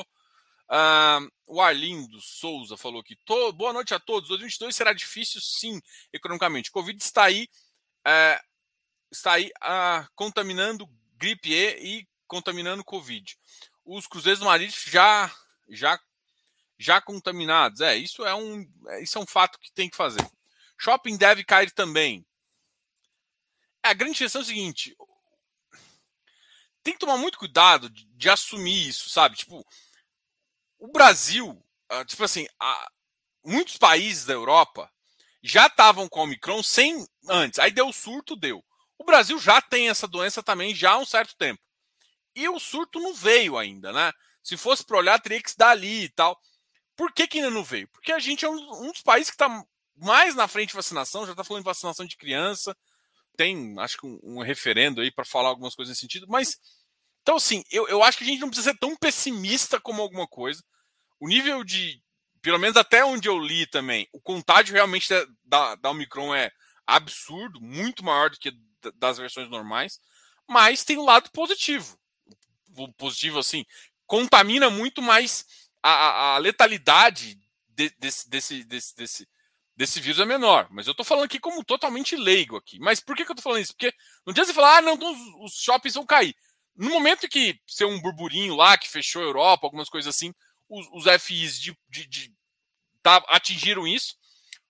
[0.69, 3.17] Uh, o Arlindo Souza falou que
[3.53, 4.29] boa noite a todos.
[4.29, 5.81] 2022 será difícil, sim,
[6.13, 6.71] economicamente.
[6.71, 7.49] Covid está aí,
[8.07, 8.41] uh,
[9.11, 13.37] está aí uh, contaminando gripe E e contaminando Covid.
[13.85, 15.29] Os cruzeiros marido já,
[15.69, 15.99] já,
[16.79, 17.81] já contaminados.
[17.81, 20.25] É, isso é um, é, isso é um fato que tem que fazer.
[20.77, 22.25] Shopping deve cair também.
[23.83, 24.95] É, a grande questão é o seguinte:
[26.81, 29.35] tem que tomar muito cuidado de, de assumir isso, sabe?
[29.35, 29.65] Tipo,
[30.79, 32.47] o Brasil, ah, tipo assim,
[33.43, 34.91] muitos países da Europa
[35.41, 37.59] já estavam com o Omicron sem antes.
[37.59, 38.63] Aí deu o surto, deu.
[38.97, 41.61] O Brasil já tem essa doença também já há um certo tempo.
[42.35, 44.11] E o surto não veio ainda, né?
[44.41, 46.39] Se fosse para olhar, teria que se dar ali e tal.
[46.95, 47.87] Por que, que ainda não veio?
[47.89, 49.63] Porque a gente é um, um dos países que está
[49.95, 52.75] mais na frente de vacinação, já está falando de vacinação de criança.
[53.35, 56.27] Tem, acho que um, um referendo aí para falar algumas coisas nesse sentido.
[56.29, 56.59] Mas,
[57.21, 60.27] então, assim, eu, eu acho que a gente não precisa ser tão pessimista como alguma
[60.27, 60.63] coisa
[61.23, 62.03] o nível de,
[62.41, 65.07] pelo menos até onde eu li também, o contágio realmente
[65.45, 66.51] da, da Omicron é
[66.85, 68.51] absurdo, muito maior do que
[68.95, 70.01] das versões normais,
[70.45, 71.97] mas tem um lado positivo.
[72.75, 73.65] O positivo, assim,
[74.05, 75.45] contamina muito mais
[75.81, 79.29] a, a letalidade de, desse, desse, desse, desse,
[79.75, 80.67] desse vírus é menor.
[80.69, 82.79] Mas eu estou falando aqui como totalmente leigo aqui.
[82.79, 83.73] Mas por que, que eu estou falando isso?
[83.73, 83.93] Porque
[84.25, 86.35] não adianta você falar, ah, não, então os, shoppings vão cair.
[86.75, 90.33] No momento que ser um burburinho lá, que fechou a Europa, algumas coisas assim,
[90.69, 92.33] os, os FIs de, de, de
[93.01, 94.15] tá, atingiram isso.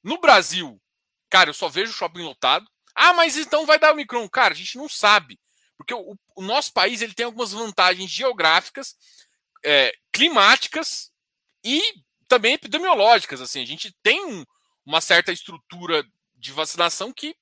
[0.04, 0.82] No Brasil,
[1.30, 2.68] cara, eu só vejo shopping lotado.
[2.96, 4.28] Ah, mas então vai dar o Omicron.
[4.30, 5.40] Cara, a gente não sabe.
[5.78, 8.96] Porque o, o nosso país ele tem algumas vantagens geográficas,
[9.66, 11.12] é, climáticas
[11.64, 11.82] e
[12.28, 13.42] também epidemiológicas.
[13.42, 14.46] Assim, a gente tem um,
[14.86, 17.36] uma certa estrutura de vacinação que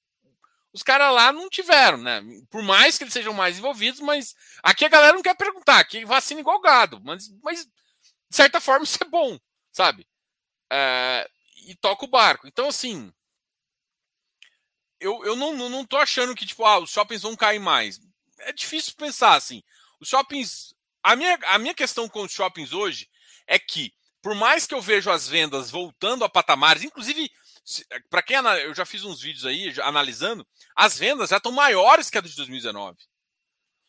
[0.74, 2.22] os caras lá não tiveram, né?
[2.50, 6.06] Por mais que eles sejam mais envolvidos, mas aqui a galera não quer perguntar, aqui
[6.06, 9.38] vacina igual gado, mas, mas de certa forma isso é bom,
[9.72, 10.08] sabe?
[10.72, 11.30] É,
[11.68, 12.48] e toca o barco.
[12.48, 13.12] Então, assim,
[15.00, 18.00] eu, eu não, não tô achando que, tipo, ah, os shoppings vão cair mais.
[18.40, 19.64] É difícil pensar assim.
[20.00, 20.74] Os shoppings.
[21.04, 23.10] A minha, a minha questão com os shoppings hoje
[23.48, 27.32] é que, por mais que eu vejo as vendas voltando a patamares, inclusive,
[28.10, 32.18] para quem eu já fiz uns vídeos aí analisando, as vendas já estão maiores que
[32.18, 32.98] a de 2019.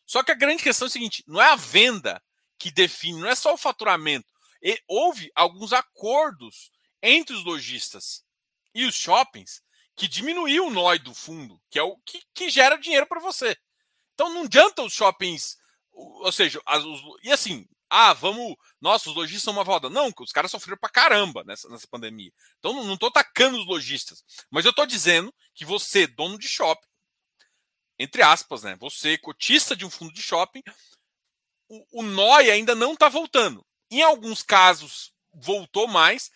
[0.05, 2.21] Só que a grande questão é o seguinte: não é a venda
[2.57, 4.27] que define, não é só o faturamento.
[4.61, 8.23] E houve alguns acordos entre os lojistas
[8.73, 9.61] e os shoppings
[9.95, 13.55] que diminuiu o NOI do fundo, que é o que, que gera dinheiro para você.
[14.13, 15.57] Então não adianta os shoppings,
[15.91, 19.87] ou seja, as, os, e assim, ah, vamos, nossa, os lojistas são uma roda.
[19.87, 22.31] Não, os caras sofreram pra caramba nessa, nessa pandemia.
[22.57, 26.87] Então não, tô atacando os lojistas, mas eu tô dizendo que você, dono de shopping,
[27.99, 30.63] entre aspas, né, você, cotista de um fundo de shopping,
[31.69, 33.63] o, o NOI ainda não está voltando.
[33.91, 36.31] Em alguns casos voltou mais,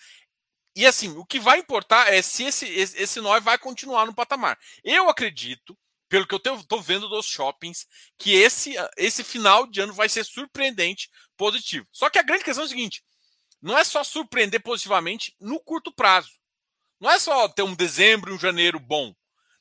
[0.75, 4.13] e assim, o que vai importar é se esse, esse, esse nó vai continuar no
[4.13, 4.59] patamar.
[4.83, 5.75] Eu acredito,
[6.09, 7.85] pelo que eu estou vendo dos shoppings,
[8.17, 11.87] que esse, esse final de ano vai ser surpreendente positivo.
[11.91, 13.03] Só que a grande questão é o seguinte:
[13.61, 16.31] não é só surpreender positivamente no curto prazo.
[16.99, 19.13] Não é só ter um dezembro e um janeiro bom.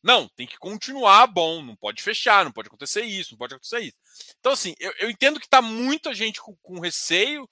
[0.03, 3.81] Não, tem que continuar bom, não pode fechar, não pode acontecer isso, não pode acontecer
[3.81, 3.97] isso.
[4.39, 7.49] Então, assim, eu, eu entendo que está muita gente com, com receio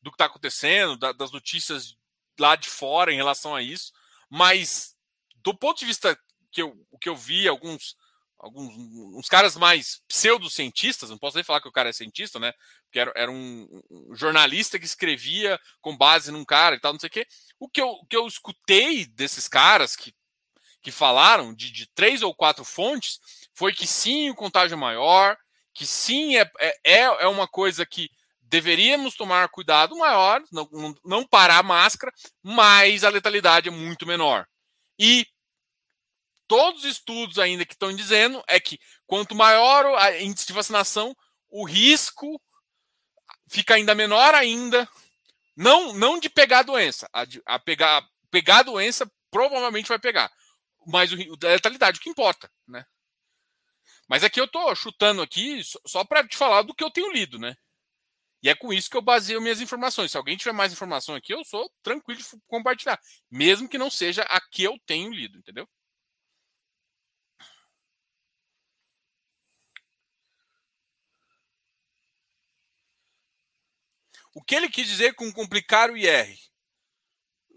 [0.00, 1.94] do que está acontecendo, da, das notícias
[2.38, 3.92] lá de fora em relação a isso,
[4.30, 4.96] mas
[5.36, 6.18] do ponto de vista
[6.50, 7.94] que eu, o que eu vi, alguns,
[8.38, 8.72] alguns
[9.16, 12.52] uns caras mais pseudocientistas, não posso nem falar que o cara é cientista, né?
[12.84, 17.00] Porque era, era um, um, jornalista que escrevia com base num cara e tal, não
[17.00, 17.26] sei o quê.
[17.58, 20.14] O que eu, o que eu escutei desses caras que,
[20.80, 23.18] que falaram de, de três ou quatro fontes
[23.54, 25.36] foi que sim, o contágio é maior,
[25.74, 26.50] que sim, é,
[26.84, 28.08] é, é uma coisa que
[28.40, 34.46] deveríamos tomar cuidado maior, não, não parar a máscara, mas a letalidade é muito menor.
[34.98, 35.26] E
[36.48, 41.14] todos os estudos ainda que estão dizendo é que quanto maior o índice de vacinação,
[41.48, 42.40] o risco
[43.48, 44.88] fica ainda menor ainda,
[45.56, 50.32] não, não de pegar a doença, a, a pegar, pegar a doença provavelmente vai pegar,
[50.86, 52.84] mas o, a letalidade, o que importa, né?
[54.08, 57.38] Mas aqui eu estou chutando aqui só para te falar do que eu tenho lido,
[57.38, 57.54] né?
[58.42, 60.12] E é com isso que eu baseio minhas informações.
[60.12, 62.98] Se alguém tiver mais informação aqui, eu sou tranquilo de compartilhar,
[63.30, 65.68] mesmo que não seja a que eu tenho lido, entendeu?
[74.38, 76.38] O que ele quis dizer com complicar o IR?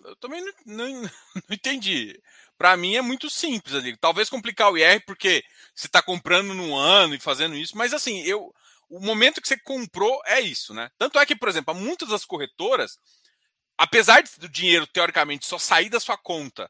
[0.03, 1.11] Eu também não, não, não
[1.51, 2.19] entendi.
[2.57, 3.95] Para mim é muito simples ali.
[3.97, 5.43] Talvez complicar o IR porque
[5.75, 8.51] você está comprando no ano e fazendo isso, mas assim, eu
[8.89, 10.89] o momento que você comprou é isso, né?
[10.97, 12.97] Tanto é que, por exemplo, muitas das corretoras,
[13.77, 16.69] apesar do dinheiro teoricamente só sair da sua conta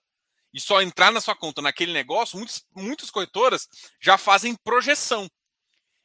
[0.54, 3.65] e só entrar na sua conta naquele negócio, muitas, muitas corretoras
[4.00, 5.32] já fazem projeção.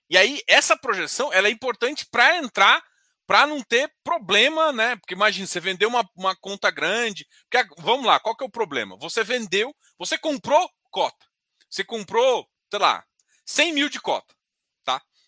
[0.09, 2.81] E aí essa projeção ela é importante para entrar,
[3.27, 4.97] para não ter problema, né?
[4.97, 7.27] Porque imagina, você vendeu uma, uma conta grande.
[7.51, 8.97] Porque, vamos lá, qual que é o problema?
[8.99, 11.27] Você vendeu, você comprou cota.
[11.69, 13.05] Você comprou, sei lá,
[13.45, 14.37] 100 mil de cota.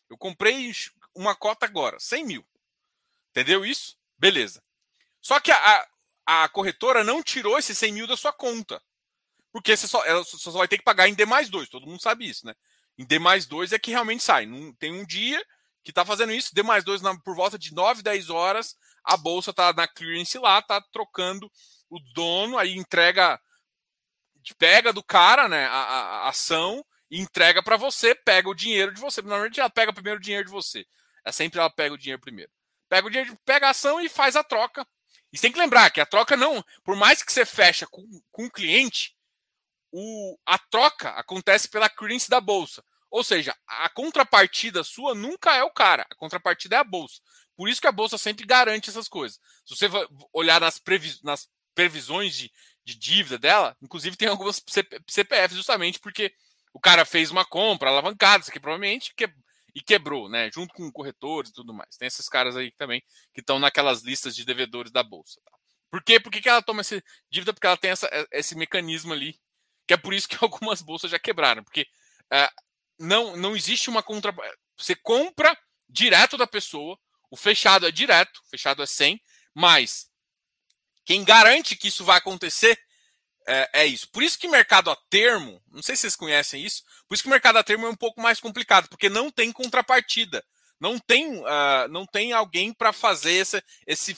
[0.08, 0.72] Eu comprei
[1.14, 2.48] uma cota agora, 100 mil.
[3.30, 3.96] Entendeu isso?
[4.16, 4.62] Beleza.
[5.20, 5.88] Só que a,
[6.24, 8.82] a corretora não tirou esses 100 mil da sua conta.
[9.52, 11.68] Porque você só, ela só vai ter que pagar em D mais 2.
[11.68, 12.54] Todo mundo sabe isso, né?
[12.96, 14.48] Em D mais 2 é que realmente sai.
[14.78, 15.44] Tem um dia
[15.88, 16.54] que está fazendo isso.
[16.54, 18.76] D mais 2 por volta de 9, 10 horas.
[19.02, 21.50] A bolsa está na clearance lá, está trocando
[21.88, 23.40] o dono, aí entrega,
[24.58, 29.22] pega do cara né, a, a, ação entrega para você, pega o dinheiro de você.
[29.22, 30.84] Normalmente ela pega primeiro o dinheiro de você.
[31.24, 32.52] É sempre ela pega o dinheiro primeiro.
[32.86, 34.86] Pega o dinheiro, pega a ação e faz a troca.
[35.32, 38.44] E tem que lembrar que a troca não, por mais que você fecha com, com
[38.44, 39.16] o cliente,
[39.90, 42.84] o, a troca acontece pela clearance da bolsa.
[43.10, 47.20] Ou seja, a contrapartida sua nunca é o cara, a contrapartida é a bolsa.
[47.56, 49.40] Por isso que a bolsa sempre garante essas coisas.
[49.64, 49.88] Se você
[50.32, 52.52] olhar nas, previs, nas previsões de,
[52.84, 54.62] de dívida dela, inclusive tem algumas
[55.08, 56.32] CPFs justamente porque
[56.72, 59.28] o cara fez uma compra alavancada, isso aqui provavelmente que,
[59.74, 60.50] e quebrou, né?
[60.52, 61.96] Junto com corretores e tudo mais.
[61.96, 65.40] Tem esses caras aí também que estão naquelas listas de devedores da bolsa.
[65.44, 65.52] Tá?
[65.90, 66.20] Por quê?
[66.20, 67.52] Por que, que ela toma essa dívida?
[67.52, 69.38] Porque ela tem essa, esse mecanismo ali,
[69.86, 71.82] que é por isso que algumas bolsas já quebraram, porque
[72.32, 72.67] uh,
[72.98, 74.34] não, não existe uma contra.
[74.76, 75.56] Você compra
[75.88, 76.98] direto da pessoa,
[77.30, 79.20] o fechado é direto, fechado é 100,
[79.54, 80.08] mas
[81.04, 82.78] quem garante que isso vai acontecer
[83.46, 84.10] é, é, isso.
[84.10, 87.30] Por isso que mercado a termo, não sei se vocês conhecem isso, por isso que
[87.30, 90.44] mercado a termo é um pouco mais complicado, porque não tem contrapartida.
[90.78, 94.16] Não tem, uh, não tem alguém para fazer esse, esse,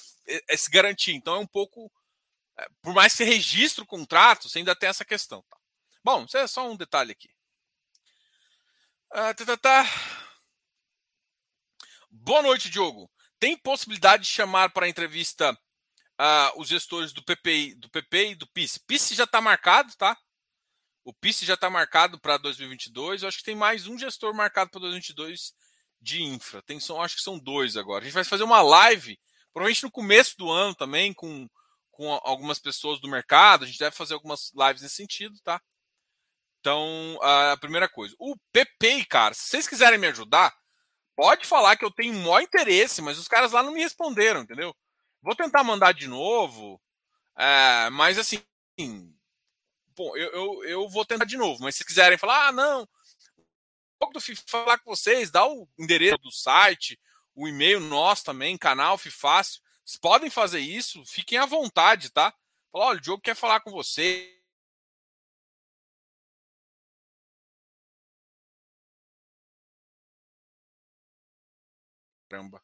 [0.49, 1.14] esse garantia.
[1.14, 1.90] Então é um pouco.
[2.59, 5.43] É, por mais que você registre o contrato, você ainda tem essa questão.
[5.49, 5.57] Tá?
[6.05, 7.31] Bom, isso é só um detalhe aqui.
[9.12, 9.87] Uh, tá, tá, tá.
[12.09, 13.11] Boa noite, Diogo.
[13.40, 18.46] Tem possibilidade de chamar para entrevista uh, os gestores do PPI, do PP e do
[18.46, 18.79] PIS.
[18.79, 20.16] PIS já está marcado, tá?
[21.05, 23.23] O PIS já está marcado para 2022.
[23.23, 25.55] Eu acho que tem mais um gestor marcado para 2022
[26.01, 26.62] de infra.
[26.62, 28.03] Tem, são, acho que são dois agora.
[28.03, 29.18] A gente vai fazer uma live,
[29.53, 31.49] provavelmente no começo do ano também, com,
[31.90, 33.64] com algumas pessoas do mercado.
[33.64, 35.61] A gente deve fazer algumas lives nesse sentido, tá?
[36.61, 38.14] Então, a primeira coisa.
[38.18, 40.55] O PP, cara, se vocês quiserem me ajudar,
[41.16, 44.75] pode falar que eu tenho maior interesse, mas os caras lá não me responderam, entendeu?
[45.23, 46.81] Vou tentar mandar de novo,
[47.37, 48.42] é, mas assim,
[49.96, 51.62] bom, eu, eu, eu, vou tentar de novo.
[51.62, 52.88] Mas se quiserem falar, ah, não,
[54.01, 56.99] pouco do FIFA falar com vocês, dá o endereço do site,
[57.35, 59.61] o e-mail nosso também, canal Fifácil.
[59.85, 62.33] Vocês podem fazer isso, fiquem à vontade, tá?
[62.73, 64.39] Falar, olha, o Diogo quer falar com você.
[72.31, 72.62] Caramba.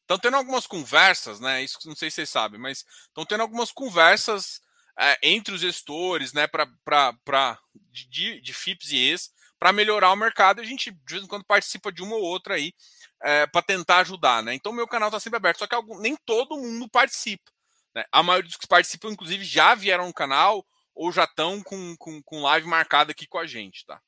[0.00, 1.62] Estão tendo algumas conversas, né?
[1.62, 4.62] Isso não sei se vocês sabem, mas estão tendo algumas conversas
[4.98, 6.46] é, entre os gestores, né?
[6.46, 7.58] Para
[7.90, 10.60] de, de FIPS e ES para melhorar o mercado.
[10.60, 12.72] A gente de vez em quando participa de uma ou outra aí
[13.20, 14.54] é, para tentar ajudar, né?
[14.54, 17.50] Então meu canal está sempre aberto, só que algum, nem todo mundo participa.
[17.94, 18.04] Né?
[18.12, 22.22] A maioria dos que participam, inclusive, já vieram no canal ou já estão com, com,
[22.22, 24.00] com live marcada aqui com a gente, tá?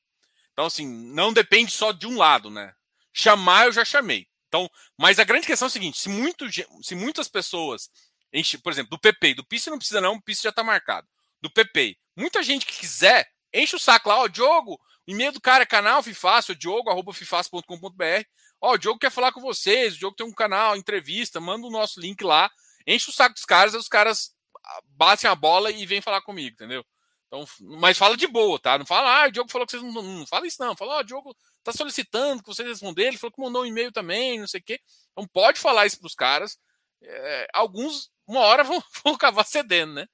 [0.51, 2.73] Então, assim, não depende só de um lado, né?
[3.13, 4.27] Chamar eu já chamei.
[4.47, 6.45] Então, mas a grande questão é o seguinte: se, muito,
[6.83, 7.89] se muitas pessoas,
[8.33, 11.07] enche, por exemplo, do PP, do PIS não precisa, não, o PIS já está marcado.
[11.41, 15.63] Do PP, muita gente que quiser, enche o saco lá, ó, Diogo, e-mail do cara
[15.63, 18.23] é canal Fifácio, diogo.fifácio.com.br.
[18.59, 21.71] Ó, o Diogo quer falar com vocês, o Diogo tem um canal, entrevista, manda o
[21.71, 22.51] nosso link lá,
[22.85, 26.21] enche o saco dos caras, aí os caras ah, batem a bola e vêm falar
[26.21, 26.85] comigo, entendeu?
[27.31, 28.77] Então, mas fala de boa, tá?
[28.77, 30.01] Não fala, ah, o Diogo falou que vocês não.
[30.03, 30.75] Não fala isso, não.
[30.75, 33.11] Fala, ó, oh, o Diogo tá solicitando que vocês responderem.
[33.11, 34.81] Ele falou que mandou um e-mail também, não sei o quê.
[35.13, 36.59] Então pode falar isso pros caras.
[37.01, 40.07] É, alguns, uma hora, vão, vão acabar cedendo, né?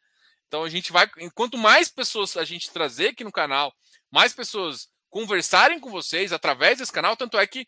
[0.48, 1.10] Então a gente vai.
[1.34, 3.74] Quanto mais pessoas a gente trazer aqui no canal,
[4.12, 7.68] mais pessoas conversarem com vocês através desse canal, tanto é que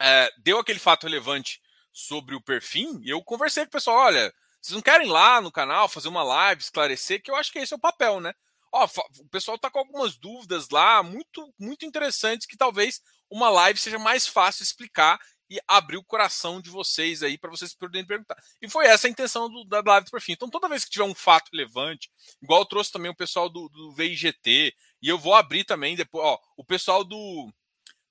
[0.00, 1.60] é, deu aquele fato relevante
[1.92, 5.40] sobre o perfil, e eu conversei com o pessoal, olha, vocês não querem ir lá
[5.40, 8.32] no canal fazer uma live, esclarecer, que eu acho que esse é o papel, né?
[8.72, 13.78] Ó, o pessoal está com algumas dúvidas lá, muito, muito interessantes, que talvez uma live
[13.78, 18.36] seja mais fácil explicar e abrir o coração de vocês aí para vocês poderem perguntar.
[18.62, 20.32] E foi essa a intenção do, da live do perfil.
[20.32, 22.10] Então, toda vez que tiver um fato relevante,
[22.42, 26.24] igual eu trouxe também o pessoal do, do VIGT, e eu vou abrir também depois,
[26.24, 27.52] ó, o pessoal do,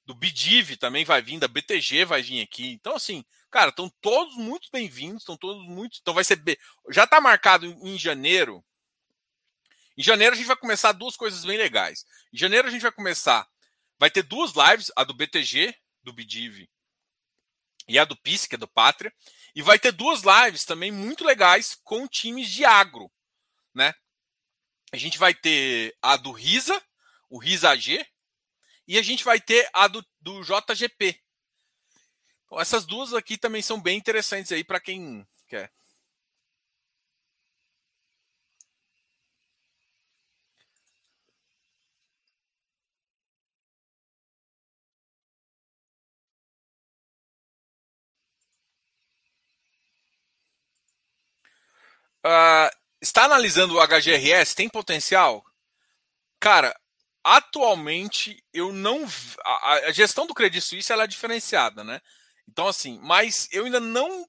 [0.06, 2.74] do Bidiv também vai vir, da BTG vai vir aqui.
[2.74, 5.98] Então, assim, cara, estão todos muito bem-vindos, estão todos muito.
[6.00, 6.40] Então vai ser.
[6.92, 8.64] Já está marcado em janeiro
[9.98, 12.06] em janeiro a gente vai começar duas coisas bem legais.
[12.34, 13.48] Em janeiro a gente vai começar,
[14.00, 16.68] vai ter duas lives, a do BTG, do Bidiv,
[17.88, 19.14] e a do PIS, que é do Pátria,
[19.56, 23.12] e vai ter duas lives também muito legais com times de agro,
[23.74, 23.94] né?
[24.92, 26.82] A gente vai ter a do Risa,
[27.30, 28.06] o Risa AG,
[28.88, 31.20] e a gente vai ter a do, do JGP.
[32.46, 35.72] Então, essas duas aqui também são bem interessantes aí para quem quer.
[52.26, 52.70] Uh,
[53.02, 54.56] está analisando o HGRS?
[54.56, 55.44] Tem potencial?
[56.40, 56.76] Cara,
[57.24, 59.06] atualmente eu não.
[59.44, 62.02] A, a gestão do Credit Suisse ela é diferenciada, né?
[62.48, 64.28] Então, assim, mas eu ainda não.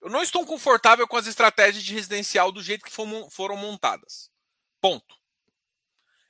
[0.00, 4.30] Eu não estou confortável com as estratégias de residencial do jeito que foram montadas.
[4.80, 5.14] Ponto.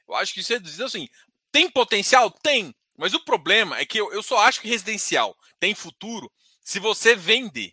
[0.09, 1.09] Eu acho que isso é assim.
[1.53, 2.31] Tem potencial?
[2.31, 2.75] Tem.
[2.97, 7.15] Mas o problema é que eu, eu só acho que residencial tem futuro se você
[7.15, 7.73] vender.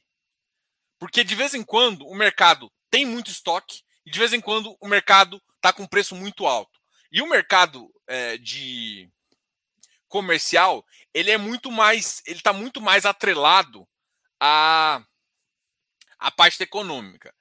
[0.99, 4.75] Porque de vez em quando o mercado tem muito estoque e de vez em quando
[4.79, 6.79] o mercado está com preço muito alto.
[7.11, 9.09] E o mercado é, de
[10.07, 13.87] comercial ele é muito mais, ele está muito mais atrelado
[14.39, 15.03] à,
[16.19, 17.33] à parte econômica.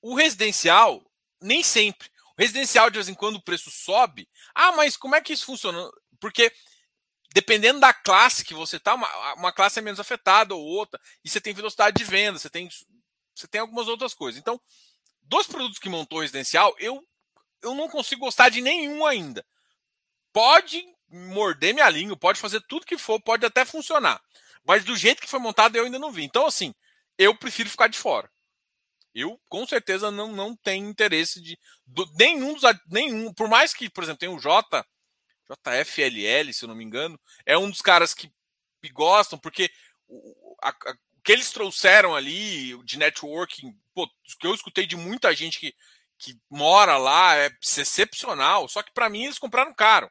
[0.00, 1.04] O residencial
[1.40, 2.08] nem sempre.
[2.36, 4.28] O residencial de vez em quando o preço sobe.
[4.54, 5.90] Ah, mas como é que isso funciona?
[6.20, 6.52] Porque
[7.34, 11.28] dependendo da classe que você tá, uma, uma classe é menos afetada ou outra, e
[11.28, 12.68] você tem velocidade de venda, você tem,
[13.40, 14.40] você tem algumas outras coisas.
[14.40, 14.60] Então,
[15.22, 17.06] dos produtos que montou residencial, eu,
[17.62, 19.44] eu não consigo gostar de nenhum ainda.
[20.32, 24.20] Pode morder minha língua, pode fazer tudo que for, pode até funcionar.
[24.64, 26.24] Mas do jeito que foi montado, eu ainda não vi.
[26.24, 26.74] Então, assim,
[27.16, 28.30] eu prefiro ficar de fora.
[29.14, 31.58] Eu, com certeza, não, não tenho interesse de.
[31.86, 32.62] Do, nenhum dos.
[32.86, 34.86] Nenhum, por mais que, por exemplo, tem o J,
[35.48, 38.30] JFLL, se eu não me engano, é um dos caras que,
[38.82, 39.70] que gostam, porque
[40.06, 44.08] o, a, a, o que eles trouxeram ali de networking, pô,
[44.40, 45.74] que eu escutei de muita gente que,
[46.16, 48.66] que mora lá, é excepcional.
[48.66, 50.10] Só que para mim eles compraram caro.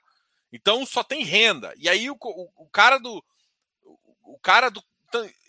[0.53, 1.73] Então só tem renda.
[1.75, 3.25] E aí o, o, o cara do.
[4.21, 4.79] O cara do.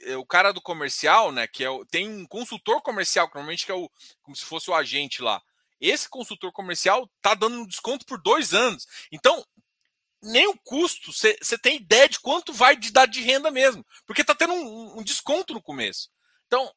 [0.05, 1.47] É, o cara do comercial, né?
[1.47, 3.91] Que é tem um consultor comercial, que normalmente que é o,
[4.23, 5.43] como se fosse o agente lá.
[5.79, 8.87] Esse consultor comercial tá dando um desconto por dois anos.
[9.13, 9.47] Então,
[10.23, 13.85] nem o custo, você tem ideia de quanto vai de dar de renda mesmo.
[14.07, 16.11] Porque tá tendo um, um desconto no começo.
[16.47, 16.73] Então,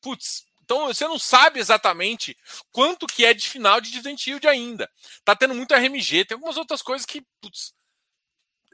[0.00, 2.36] putz, então você não sabe exatamente
[2.70, 4.90] quanto que é de final de dividend yield ainda.
[5.24, 7.74] Tá tendo muito RMG, tem algumas outras coisas que putz,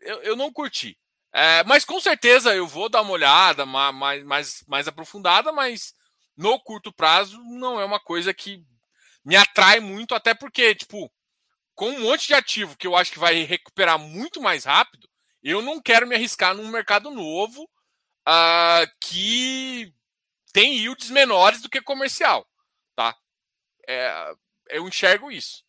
[0.03, 0.99] eu, eu não curti.
[1.33, 5.95] É, mas com certeza eu vou dar uma olhada mais, mais, mais aprofundada, mas
[6.37, 8.65] no curto prazo não é uma coisa que
[9.25, 11.11] me atrai muito, até porque, tipo,
[11.77, 15.09] com um monte de ativo que eu acho que vai recuperar muito mais rápido,
[15.43, 17.63] eu não quero me arriscar num mercado novo
[18.27, 19.93] uh, que
[20.53, 22.49] tem yields menores do que comercial,
[22.97, 23.15] tá?
[23.87, 24.33] É,
[24.71, 25.66] eu enxergo isso.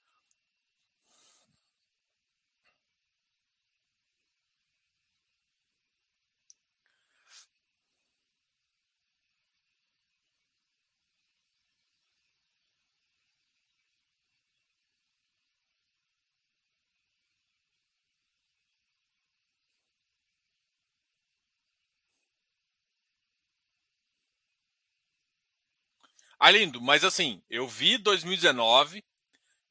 [26.40, 29.04] Alindo, mas assim, eu vi 2019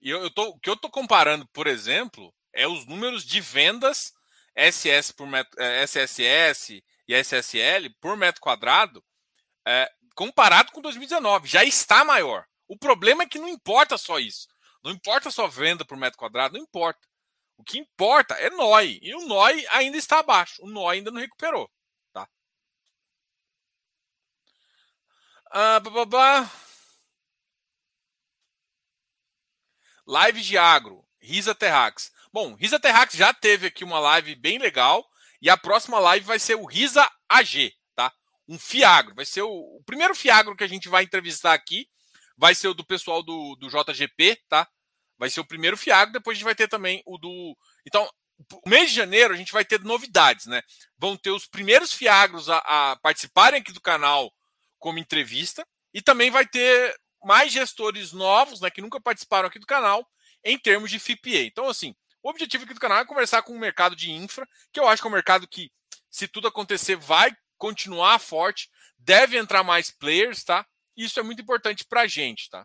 [0.00, 3.40] e eu, eu tô, o que eu estou comparando, por exemplo, é os números de
[3.40, 4.12] vendas
[4.56, 9.04] SS por metro, é, SSS e SSL por metro quadrado
[9.66, 11.48] é, comparado com 2019.
[11.48, 12.44] Já está maior.
[12.66, 14.48] O problema é que não importa só isso.
[14.82, 17.00] Não importa só venda por metro quadrado, não importa.
[17.58, 18.98] O que importa é NOI.
[19.02, 20.62] E o NOI ainda está abaixo.
[20.62, 21.70] O NOI ainda não recuperou.
[25.58, 26.50] Ah, babá.
[30.06, 32.12] Live de agro, Risa Terrax.
[32.30, 35.08] Bom, Risa Terrax já teve aqui uma live bem legal
[35.40, 38.12] e a próxima live vai ser o Risa AG, tá?
[38.46, 41.88] Um Fiagro, vai ser o, o primeiro Fiagro que a gente vai entrevistar aqui,
[42.36, 44.68] vai ser o do pessoal do, do JGP, tá?
[45.18, 47.56] Vai ser o primeiro Fiagro, depois a gente vai ter também o do.
[47.86, 48.06] Então,
[48.66, 50.60] mês de janeiro a gente vai ter novidades, né?
[50.98, 54.30] Vão ter os primeiros Fiagros a, a participarem aqui do canal
[54.86, 55.66] como entrevista.
[55.92, 56.94] E também vai ter
[57.24, 60.08] mais gestores novos, né, que nunca participaram aqui do canal,
[60.44, 61.38] em termos de FIPA.
[61.38, 64.78] Então, assim, o objetivo aqui do canal é conversar com o mercado de infra, que
[64.78, 65.72] eu acho que é um mercado que,
[66.08, 70.64] se tudo acontecer, vai continuar forte, deve entrar mais players, tá?
[70.96, 72.64] Isso é muito importante para a gente, tá?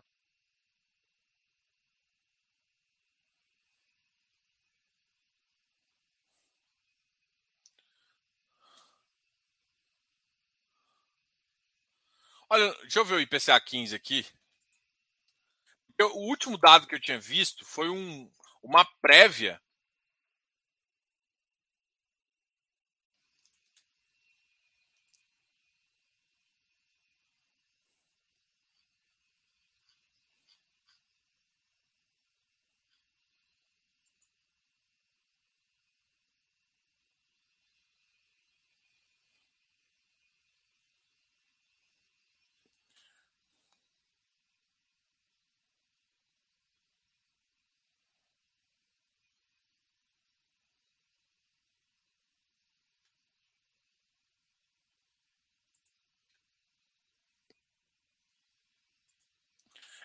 [12.52, 14.26] Olha, deixa eu ver o IPCA 15 aqui.
[15.96, 18.30] Eu, o último dado que eu tinha visto foi um,
[18.62, 19.58] uma prévia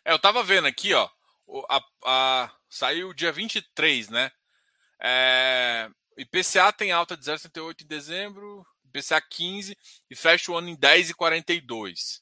[0.08, 1.10] É, eu tava vendo aqui, ó.
[1.70, 4.32] A, a, saiu dia 23, né?
[5.01, 9.78] É, IPCA tem alta de 0,68 em dezembro, IPCA 15
[10.10, 12.22] e fecha o ano em 10,42.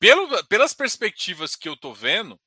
[0.00, 2.38] Pelo, pelas perspectivas que eu tô vendo,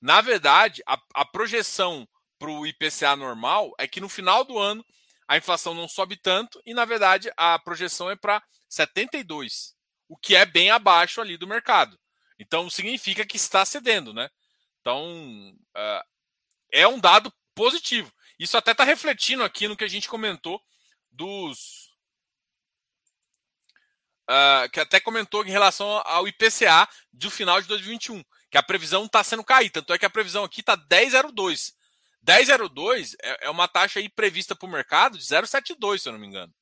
[0.00, 2.08] na verdade, a, a projeção
[2.38, 4.84] para o IPCA normal é que no final do ano
[5.26, 9.74] a inflação não sobe tanto e, na verdade, a projeção é para 72,
[10.08, 11.98] o que é bem abaixo ali do mercado.
[12.42, 14.28] Então significa que está cedendo, né?
[14.80, 16.04] Então uh,
[16.72, 18.12] é um dado positivo.
[18.38, 20.60] Isso até está refletindo aqui no que a gente comentou
[21.10, 21.92] dos.
[24.28, 29.04] Uh, que até comentou em relação ao IPCA do final de 2021, que a previsão
[29.04, 29.70] está sendo cair.
[29.70, 31.74] Tanto é que a previsão aqui está 10,02.
[32.24, 36.20] 10,02 é, é uma taxa aí prevista para o mercado de 0,72, se eu não
[36.20, 36.52] me engano.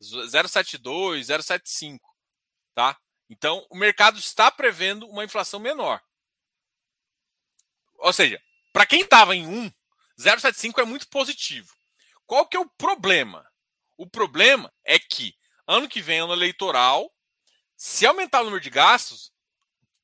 [0.00, 1.98] 0,72, 0,75.
[2.74, 2.98] Tá?
[3.28, 6.00] Então, o mercado está prevendo uma inflação menor.
[7.98, 8.40] Ou seja,
[8.72, 9.70] para quem estava em 1,
[10.18, 11.74] 0,75 é muito positivo.
[12.26, 13.46] Qual que é o problema?
[13.96, 15.34] O problema é que
[15.66, 17.10] ano que vem, ano eleitoral,
[17.76, 19.32] se aumentar o número de gastos,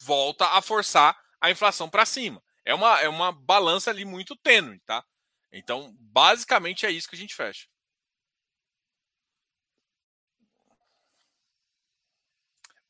[0.00, 2.42] volta a forçar a inflação para cima.
[2.64, 5.04] É uma, é uma balança ali muito tênue, tá?
[5.52, 7.66] Então, basicamente é isso que a gente fecha.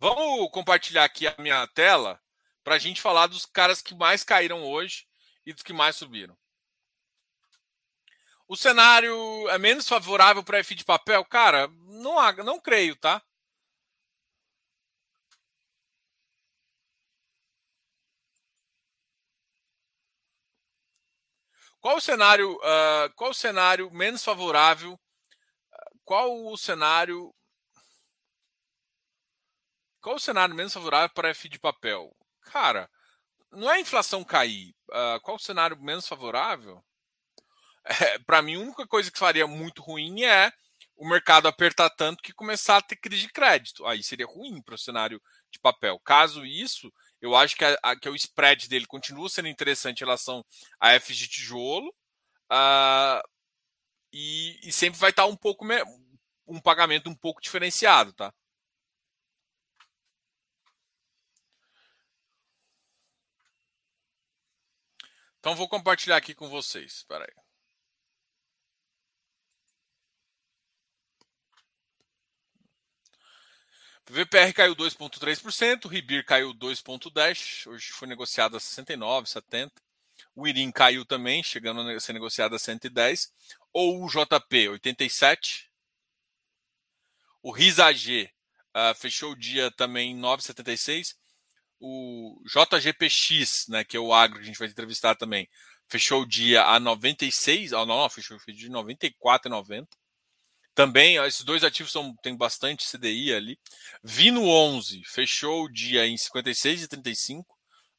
[0.03, 2.19] Vamos compartilhar aqui a minha tela
[2.65, 5.07] para a gente falar dos caras que mais caíram hoje
[5.45, 6.35] e dos que mais subiram.
[8.49, 9.15] O cenário
[9.51, 11.23] é menos favorável para F de papel?
[11.27, 13.23] Cara, não, há, não creio, tá?
[21.79, 24.99] Qual o cenário, uh, qual o cenário menos favorável?
[26.07, 27.35] Qual o cenário
[30.01, 32.15] qual o cenário menos favorável para F de papel?
[32.43, 32.91] Cara,
[33.53, 34.75] não é a inflação cair.
[34.91, 36.83] Uh, qual o cenário menos favorável?
[37.83, 40.53] É, para mim, a única coisa que faria muito ruim é
[40.97, 43.87] o mercado apertar tanto que começar a ter crise de crédito.
[43.87, 45.21] Aí seria ruim para o cenário
[45.51, 45.99] de papel.
[46.01, 46.93] Caso isso,
[47.23, 50.45] eu acho que, a, a, que o spread dele continua sendo interessante em relação
[50.79, 51.89] a F de tijolo.
[52.53, 53.23] Uh,
[54.13, 55.65] e, e, sempre vai estar um pouco
[56.47, 58.35] um pagamento um pouco diferenciado, tá?
[65.41, 66.97] Então vou compartilhar aqui com vocês.
[66.97, 67.41] Espera aí.
[74.11, 79.71] VPR caiu 2,3%, Ribir caiu 2,10%, hoje foi negociado a 69,70%.
[80.35, 83.33] O Irim caiu também, chegando a ser negociado a 110.
[83.73, 85.71] Ou o JP, 87.
[87.43, 88.31] O RISAG
[88.77, 91.17] uh, fechou o dia também em 9,76
[91.81, 95.49] o JGPX, né, que é o agro que a gente vai entrevistar também,
[95.89, 99.89] fechou o dia a 96, oh, não, não, fechou dia de 94,90.
[100.75, 103.59] Também, esses dois ativos são, tem bastante CDI ali.
[104.03, 107.45] Vino 11 fechou o dia em 56,35.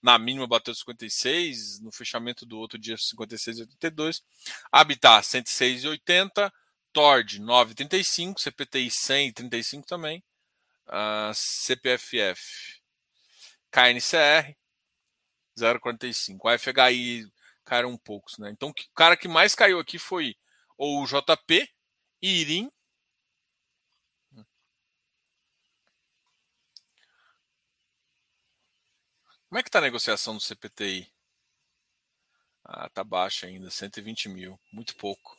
[0.02, 4.22] Na mínima bateu 56, no fechamento do outro dia 56,82.
[4.72, 6.52] Habitat 106,80.
[6.94, 8.40] Tord 9,35.
[8.40, 10.20] CPTI 100,35 também.
[10.88, 12.81] Uh, ah, CPFF
[13.72, 14.56] KNCR
[15.58, 16.48] 0,45.
[16.48, 17.32] A FHI
[17.66, 18.50] caíram um poucos, né?
[18.52, 20.36] Então, o cara que mais caiu aqui foi
[20.78, 21.70] ou o JP,
[22.22, 22.72] Irim.
[29.48, 31.12] Como é que tá a negociação do CPTI?
[32.64, 34.60] Ah, tá baixa ainda, 120 mil.
[34.72, 35.38] Muito pouco.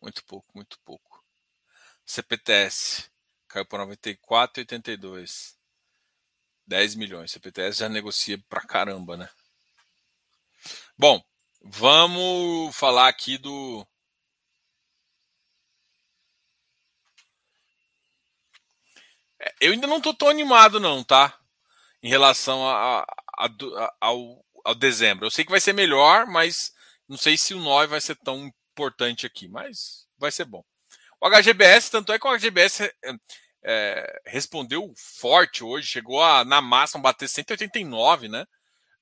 [0.00, 1.24] Muito pouco, muito pouco.
[2.06, 3.10] CPTS
[3.48, 5.59] caiu para 94,82.
[6.70, 7.32] 10 milhões.
[7.32, 9.28] CPTS já negocia pra caramba, né?
[10.96, 11.20] Bom,
[11.60, 13.84] vamos falar aqui do.
[19.40, 21.36] É, eu ainda não tô tão animado, não, tá?
[22.02, 25.26] Em relação a, a, a, ao, ao dezembro.
[25.26, 26.72] Eu sei que vai ser melhor, mas
[27.08, 30.64] não sei se o 9 vai ser tão importante aqui, mas vai ser bom.
[31.20, 32.94] O HGBS, tanto é que o HGBS
[33.62, 38.46] é, respondeu forte hoje, chegou a, na máxima, bater 189, né?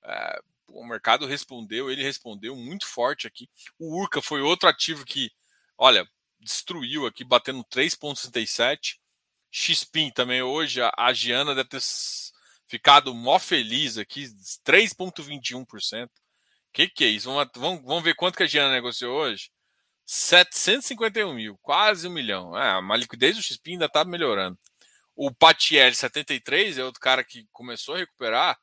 [0.04, 3.48] É, o mercado respondeu, ele respondeu muito forte aqui.
[3.78, 5.30] O Urca foi outro ativo que,
[5.76, 6.06] olha,
[6.40, 8.98] destruiu aqui, batendo 3,67.
[9.50, 11.82] XPIN também hoje, a, a Giana deve ter
[12.66, 14.24] ficado mó feliz aqui,
[14.64, 16.10] 3,21%.
[16.72, 17.32] Que que é isso?
[17.32, 19.50] Vamos, vamos, vamos ver quanto que a Giana negociou hoje?
[20.10, 22.56] 751 mil, quase um milhão.
[22.56, 24.58] É, a liquidez do XP ainda está melhorando.
[25.14, 28.58] O Patiel 73 é outro cara que começou a recuperar.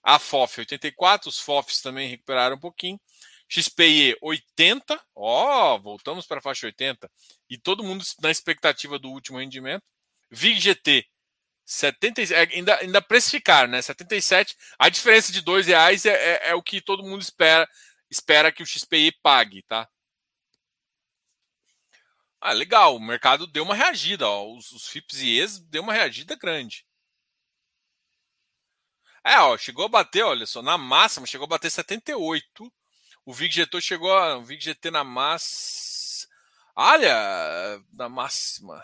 [0.00, 3.00] A FOF 84, os FOFs também recuperaram um pouquinho.
[3.48, 7.10] XPE 80, ó, voltamos para a faixa 80.
[7.50, 9.82] E todo mundo na expectativa do último rendimento.
[10.30, 11.04] VIG-GT
[11.64, 13.82] 70, é, ainda, ainda precificar, né?
[13.82, 14.56] 77.
[14.78, 17.68] A diferença de dois reais é, é, é o que todo mundo espera
[18.08, 19.88] espera que o XPI pague, tá?
[22.44, 25.92] Ah, legal, o mercado deu uma reagida, ó, os, os FIPS e ES deu uma
[25.92, 26.84] reagida grande.
[29.24, 32.72] É, ó, chegou a bater, olha só, na máxima chegou a bater 78.
[33.24, 35.92] O VIG GT chegou a, o VIG GT na massa
[36.74, 38.82] Olha, da máxima.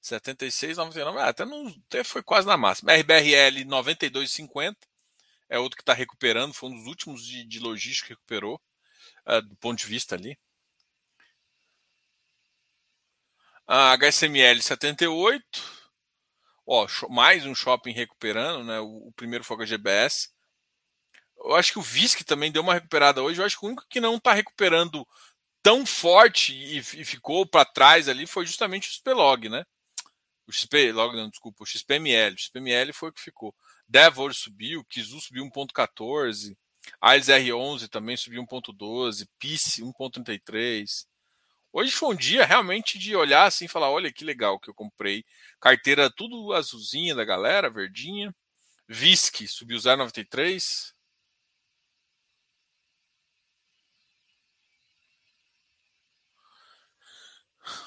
[0.00, 2.92] 76, 99, até, não, até foi quase na máxima.
[2.94, 4.76] RBRL 92,50
[5.48, 8.60] é outro que está recuperando, foi um dos últimos de, de logística que recuperou,
[9.26, 10.38] uh, do ponto de vista ali.
[13.70, 15.44] A HSML 78,
[16.66, 18.80] ó, mais um shopping recuperando, né?
[18.80, 20.30] O, o primeiro foi a GBS.
[21.36, 23.38] Eu acho que o VISC também deu uma recuperada hoje.
[23.38, 25.06] Eu acho que o único que não está recuperando
[25.62, 29.66] tão forte e, e ficou para trás ali foi justamente o XPlog, né?
[30.46, 32.36] O XP, logo não, desculpa, o XPML.
[32.36, 33.54] O XPML foi o que ficou.
[33.86, 36.56] Devor subiu, Kizu subiu 1.14,
[37.02, 41.06] AIS R11 também subiu 1.12, PIS 1.33.
[41.72, 44.74] Hoje foi um dia realmente de olhar assim e falar: olha que legal que eu
[44.74, 45.24] comprei.
[45.60, 48.34] Carteira tudo azulzinha da galera, verdinha.
[48.88, 50.94] VISC subiu 0,93.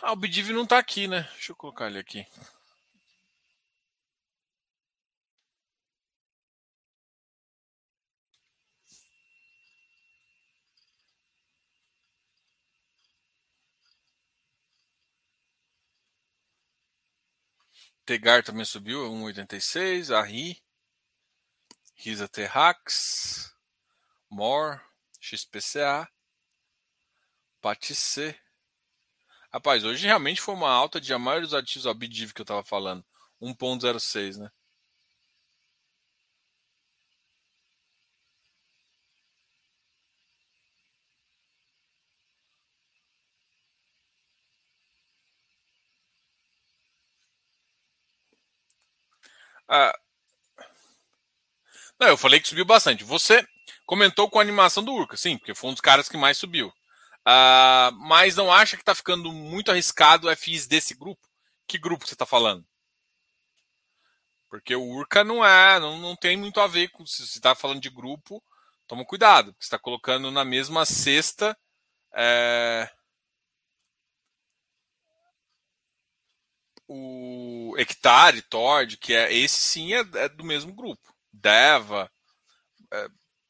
[0.01, 1.27] Ah, o Bidiv não tá aqui, né?
[1.33, 2.25] Deixa eu colocar ele aqui.
[18.05, 20.11] Tegar também subiu, 1,86.
[20.11, 20.61] Arri,
[21.95, 23.55] Risa Terrax,
[24.29, 24.79] More,
[25.19, 26.09] XPCA,
[27.61, 28.35] Patice.
[29.53, 32.45] Rapaz, hoje realmente foi uma alta de a maioria dos ativos, a Bidiv que eu
[32.45, 33.05] tava falando,
[33.41, 34.51] 1,06, né?
[49.73, 49.97] Ah,
[51.97, 53.05] não, eu falei que subiu bastante.
[53.05, 53.47] Você
[53.85, 56.73] comentou com a animação do Urca, sim, porque foi um dos caras que mais subiu.
[57.23, 61.21] Ah, mas não acha que está ficando muito arriscado o FIs desse grupo?
[61.67, 62.65] Que grupo você está falando?
[64.49, 67.05] Porque o Urca não é, não, não tem muito a ver com.
[67.05, 68.43] Se você está falando de grupo,
[68.87, 71.57] toma cuidado, você está colocando na mesma cesta.
[72.13, 72.89] É,
[76.93, 81.15] o Hectare, Tord, que é esse sim é, é do mesmo grupo.
[81.31, 82.11] Deva
[82.91, 83.07] é,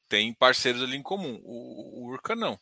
[0.07, 1.39] tem parceiros ali em comum.
[1.43, 2.59] O, o Urca não.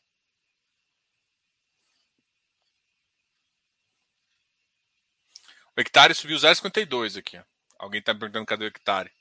[5.75, 7.41] O hectare subiu 0,52 aqui.
[7.77, 9.11] Alguém está me perguntando cadê o hectare.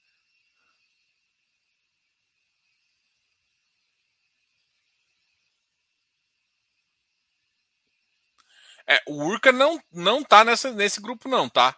[8.88, 11.76] É, o Urca não, não tá nessa, nesse grupo, não, tá?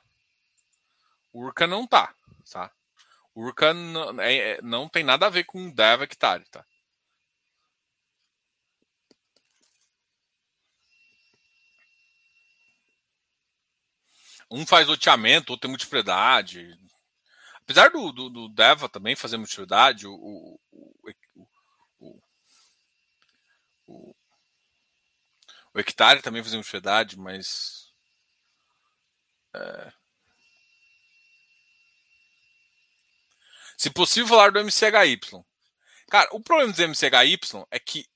[1.32, 2.14] O Urca não tá,
[2.50, 2.70] tá?
[3.34, 6.64] O Urca não, é, é, não tem nada a ver com o Dev Hectare, tá?
[14.50, 16.76] Um faz loteamento, outro tem multiplicidade.
[17.62, 22.18] Apesar do, do, do Deva também fazer multiplicidade, o, o, o,
[23.86, 24.14] o,
[25.74, 27.92] o hectare também fazia multiplicidade, mas.
[29.54, 29.92] É...
[33.76, 35.18] Se possível, falar do MCHY.
[36.10, 37.38] Cara, o problema do MCHY
[37.70, 38.06] é que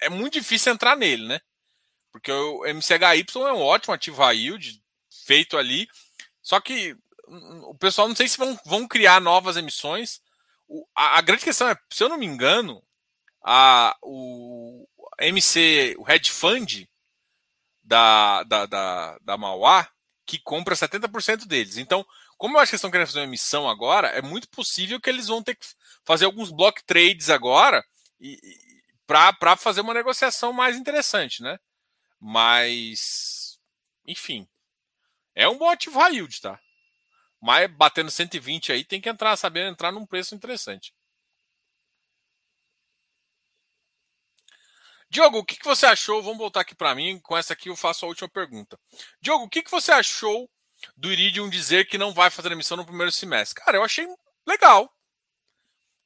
[0.00, 1.40] é muito difícil entrar nele, né?
[2.12, 4.82] Porque o MCHY é um ótimo ativo high yield,
[5.24, 5.88] feito ali.
[6.42, 6.96] Só que
[7.26, 10.20] o pessoal não sei se vão, vão criar novas emissões.
[10.66, 12.82] O, a, a, grande questão é, se eu não me engano,
[13.44, 14.86] a, o
[15.20, 16.88] MC, o hedge fund
[17.82, 19.88] da, da, da, da Mauá,
[20.26, 21.76] que compra 70% deles.
[21.76, 22.06] Então,
[22.36, 25.10] como eu acho que eles estão querendo fazer uma emissão agora, é muito possível que
[25.10, 25.66] eles vão ter que
[26.04, 27.84] fazer alguns block trades agora
[29.06, 31.58] para fazer uma negociação mais interessante, né?
[32.20, 33.58] Mas,
[34.06, 34.46] enfim,
[35.34, 36.60] é um bom ativo high yield, tá?
[37.40, 40.92] Mas batendo 120 aí tem que entrar, saber entrar num preço interessante.
[45.10, 46.22] Diogo, o que, que você achou?
[46.22, 47.18] Vamos voltar aqui para mim.
[47.20, 48.78] Com essa aqui eu faço a última pergunta.
[49.20, 50.48] Diogo, o que, que você achou
[50.96, 53.62] do Iridium dizer que não vai fazer emissão no primeiro semestre?
[53.62, 54.06] Cara, eu achei
[54.46, 54.92] legal.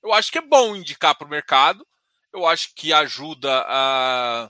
[0.02, 1.86] Eu acho que é bom indicar para o mercado.
[2.32, 4.48] Eu acho que ajuda a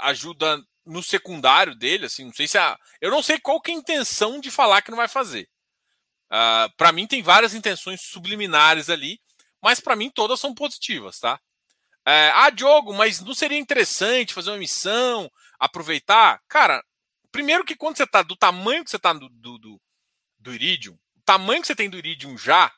[0.00, 3.74] ajuda no secundário dele, assim, não sei se a, eu não sei qual que é
[3.74, 5.42] a intenção de falar que não vai fazer.
[5.42, 9.20] Uh, ah, para mim tem várias intenções subliminares ali,
[9.62, 11.38] mas para mim todas são positivas, tá?
[12.08, 16.42] Uh, ah, Diogo, mas não seria interessante fazer uma missão, aproveitar?
[16.48, 16.82] Cara,
[17.30, 19.80] primeiro que quando você tá do tamanho que você tá do, do, do,
[20.38, 22.72] do Iridium, o tamanho que você tem do Iridium já,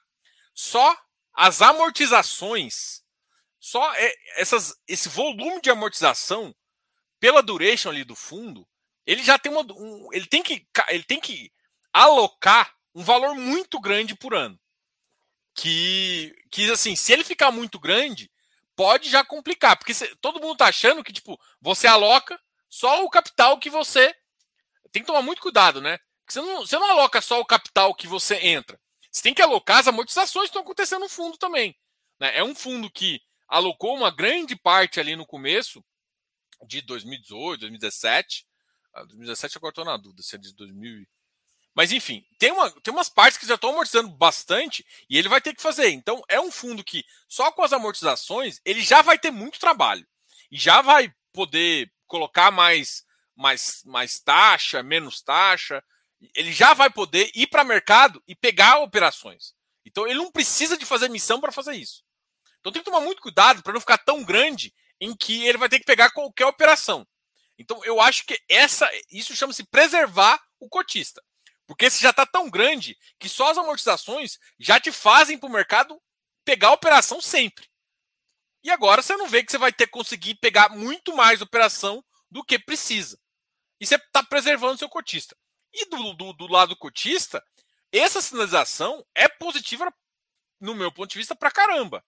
[0.52, 1.00] só
[1.32, 3.04] as amortizações,
[3.60, 6.52] só é, essas, esse volume de amortização
[7.20, 8.66] pela duration ali do fundo,
[9.06, 9.62] ele já tem uma.
[9.72, 11.52] Um, ele, tem que, ele tem que
[11.92, 14.58] alocar um valor muito grande por ano.
[15.54, 18.28] Que, que assim, se ele ficar muito grande,
[18.80, 19.76] pode já complicar.
[19.76, 24.14] Porque cê, todo mundo tá achando que, tipo, você aloca só o capital que você.
[24.90, 25.98] Tem que tomar muito cuidado, né?
[26.24, 28.80] Porque você não, você não aloca só o capital que você entra.
[29.12, 31.76] Você tem que alocar as amortizações que estão acontecendo no fundo também.
[32.18, 32.38] Né?
[32.38, 35.84] É um fundo que alocou uma grande parte ali no começo
[36.66, 38.46] de 2018, 2017.
[38.94, 41.06] 2017 agora estou na dúvida se é de 2000.
[41.74, 45.40] Mas enfim, tem, uma, tem umas partes que já estão amortizando bastante e ele vai
[45.40, 45.90] ter que fazer.
[45.90, 50.06] Então é um fundo que só com as amortizações ele já vai ter muito trabalho
[50.50, 53.04] e já vai poder colocar mais,
[53.36, 55.82] mais, mais taxa, menos taxa.
[56.34, 59.54] Ele já vai poder ir para mercado e pegar operações.
[59.86, 62.02] Então ele não precisa de fazer missão para fazer isso.
[62.58, 65.68] Então tem que tomar muito cuidado para não ficar tão grande em que ele vai
[65.68, 67.06] ter que pegar qualquer operação.
[67.56, 71.22] Então eu acho que essa isso chama-se preservar o cotista.
[71.70, 75.52] Porque esse já está tão grande que só as amortizações já te fazem para o
[75.52, 76.02] mercado
[76.44, 77.64] pegar a operação sempre.
[78.64, 82.04] E agora você não vê que você vai ter que conseguir pegar muito mais operação
[82.28, 83.20] do que precisa.
[83.78, 85.36] E você está preservando seu cotista.
[85.72, 87.40] E do, do, do lado cotista,
[87.92, 89.94] essa sinalização é positiva,
[90.58, 92.04] no meu ponto de vista, para caramba.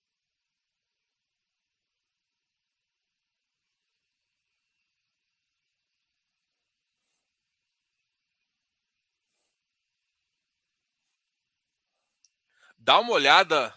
[12.85, 13.73] Dá uma olhada.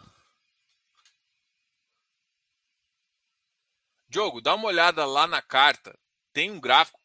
[4.09, 5.97] Diogo, dá uma olhada lá na carta.
[6.33, 6.99] Tem um gráfico.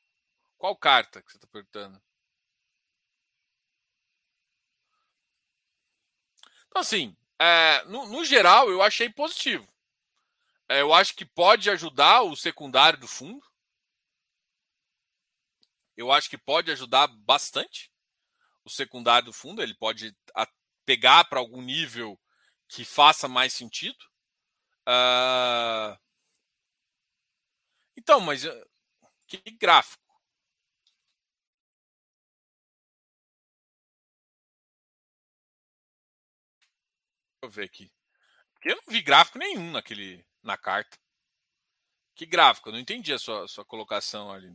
[0.57, 2.03] Qual carta que você está perguntando?
[6.69, 9.69] Então, assim, é, no, no, geral, eu achei positivo.
[10.71, 13.47] É, eu acho que pode ajudar o secundário do fundo.
[15.95, 17.93] Eu acho que pode ajudar bastante
[18.65, 19.63] o secundário do fundo.
[19.63, 20.17] Ele pode
[20.91, 22.21] pegar para algum nível
[22.67, 23.97] que faça mais sentido.
[24.89, 25.97] Uh...
[27.97, 28.71] Então, mas uh,
[29.29, 30.03] que gráfico?
[37.41, 37.93] Deixa eu ver aqui.
[38.53, 40.99] Porque eu não vi gráfico nenhum naquele, na carta.
[42.17, 42.69] Que gráfico?
[42.69, 44.53] Eu não entendi a sua, sua colocação ali.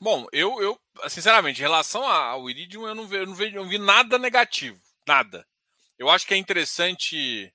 [0.00, 3.68] Bom, eu, eu sinceramente, em relação ao Iridium, eu não, vi, eu não, vi, não
[3.68, 4.80] vi nada negativo.
[5.06, 5.46] Nada.
[5.98, 7.52] Eu acho que é interessante.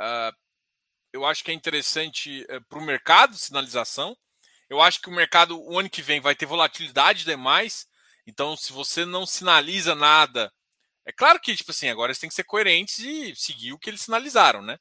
[0.00, 0.34] Uh,
[1.12, 4.16] eu acho que é interessante uh, eh, para o mercado sinalização.
[4.68, 7.86] Eu acho que o mercado, o ano que vem, vai ter volatilidade demais.
[8.26, 10.52] Então, se você não sinaliza nada.
[11.06, 13.90] É claro que, tipo assim, agora eles têm que ser coerentes e seguir o que
[13.90, 14.78] eles sinalizaram, né?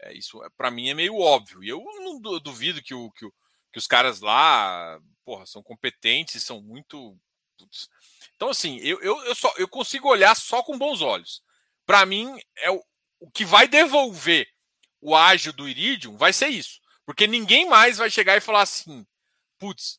[0.00, 1.64] É, isso, para mim, é meio óbvio.
[1.64, 3.32] E eu não duvido que o, que o
[3.74, 7.18] que os caras lá, porra, são competentes, são muito.
[7.58, 7.88] Putz.
[8.36, 11.42] Então, assim, eu, eu, eu, só, eu consigo olhar só com bons olhos.
[11.84, 12.80] Para mim, é o,
[13.18, 14.46] o que vai devolver
[15.00, 16.80] o ágio do Iridium vai ser isso.
[17.04, 19.04] Porque ninguém mais vai chegar e falar assim,
[19.58, 19.98] putz,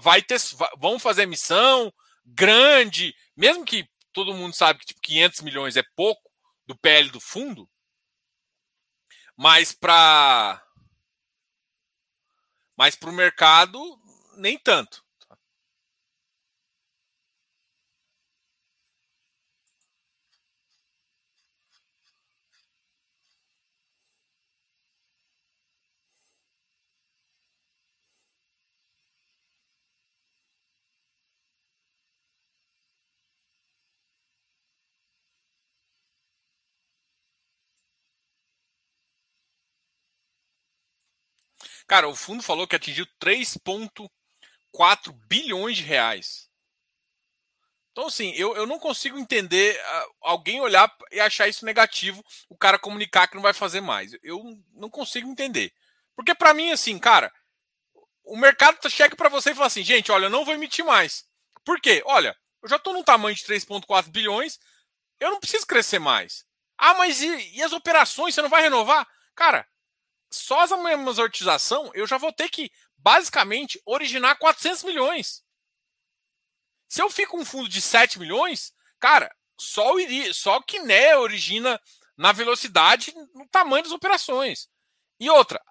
[0.00, 0.40] vai ter,
[0.78, 1.92] vamos fazer missão
[2.24, 6.22] grande, mesmo que todo mundo sabe que tipo 500 milhões é pouco
[6.66, 7.68] do PL do fundo,
[9.36, 10.62] mas para
[12.80, 13.78] mas para o mercado,
[14.38, 15.04] nem tanto.
[41.90, 46.48] Cara, o fundo falou que atingiu 3,4 bilhões de reais.
[47.90, 52.56] Então, assim, eu, eu não consigo entender uh, alguém olhar e achar isso negativo, o
[52.56, 54.16] cara comunicar que não vai fazer mais.
[54.22, 54.40] Eu
[54.72, 55.72] não consigo entender.
[56.14, 57.32] Porque, para mim, assim, cara,
[58.22, 61.24] o mercado chega para você e fala assim: gente, olha, eu não vou emitir mais.
[61.64, 62.04] Por quê?
[62.06, 64.60] Olha, eu já estou num tamanho de 3,4 bilhões,
[65.18, 66.44] eu não preciso crescer mais.
[66.78, 68.32] Ah, mas e, e, as operações?
[68.32, 69.04] Você não vai renovar?
[69.34, 69.66] Cara,
[70.30, 75.42] só as amortização eu já vou ter que, basicamente, originar 400 milhões.
[76.88, 81.16] Se eu fico um fundo de 7 milhões, cara, só o, Iri, só o Kiné
[81.16, 81.80] origina
[82.16, 84.68] na velocidade, no tamanho das operações.
[85.18, 85.62] E outra,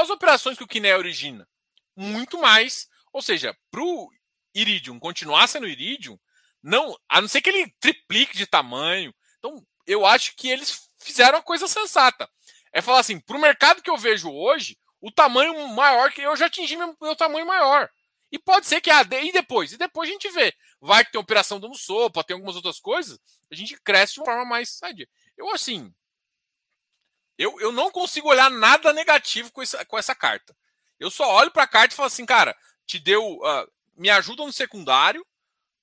[0.00, 1.48] as operações que o Kiné origina,
[1.96, 2.88] muito mais.
[3.12, 4.10] Ou seja, para o
[4.54, 6.18] Iridium continuar sendo Iridium,
[6.62, 9.14] não, a não ser que ele triplique de tamanho.
[9.38, 12.28] Então, eu acho que eles fizeram a coisa sensata.
[12.72, 16.36] É falar assim, para o mercado que eu vejo hoje, o tamanho maior que eu
[16.36, 17.90] já atingi meu, meu tamanho maior.
[18.30, 20.54] E pode ser que ah, e depois, e depois a gente vê.
[20.80, 23.18] Vai que tem operação dando sopa, tem algumas outras coisas,
[23.50, 25.08] a gente cresce de uma forma mais sadia.
[25.36, 25.92] Eu assim,
[27.36, 30.54] eu, eu não consigo olhar nada negativo com essa, com essa carta.
[30.98, 32.56] Eu só olho para a carta e falo assim, cara,
[32.86, 35.26] te deu, uh, me ajuda no secundário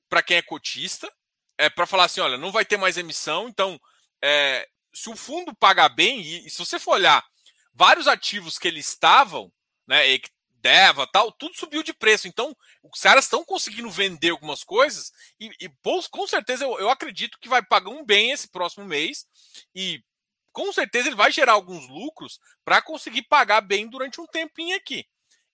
[0.08, 1.12] para quem é cotista,
[1.58, 3.82] é para falar assim, olha, não vai ter mais emissão, então
[4.24, 7.24] é, se o fundo pagar bem e, e, se você for olhar
[7.72, 9.52] vários ativos que eles estavam,
[9.86, 10.18] né,
[10.60, 12.28] Deva, tal, tudo subiu de preço.
[12.28, 15.70] Então, os caras estão conseguindo vender algumas coisas e, e
[16.10, 19.28] com certeza eu, eu, acredito que vai pagar um bem esse próximo mês
[19.74, 20.04] e
[20.52, 25.06] com certeza ele vai gerar alguns lucros para conseguir pagar bem durante um tempinho aqui.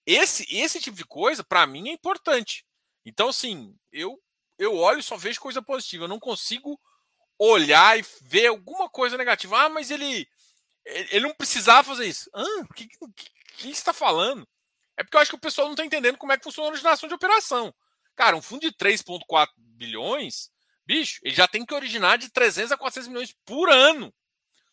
[0.06, 2.64] Esse, esse tipo de coisa, para mim, é importante.
[3.04, 4.18] Então, assim, eu,
[4.58, 6.04] eu olho e só vejo coisa positiva.
[6.04, 6.80] Eu não consigo
[7.38, 9.64] olhar e ver alguma coisa negativa.
[9.64, 10.28] Ah, mas ele,
[10.84, 12.30] ele não precisava fazer isso.
[12.34, 14.46] Ah, o que, que, que está falando?
[14.96, 16.72] É porque eu acho que o pessoal não está entendendo como é que funciona a
[16.72, 17.74] originação de operação.
[18.14, 20.50] Cara, um fundo de 3,4 bilhões,
[20.86, 24.14] bicho, ele já tem que originar de 300 a 400 milhões por ano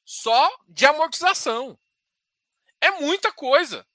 [0.05, 1.77] só de amortização.
[2.79, 3.85] É muita coisa.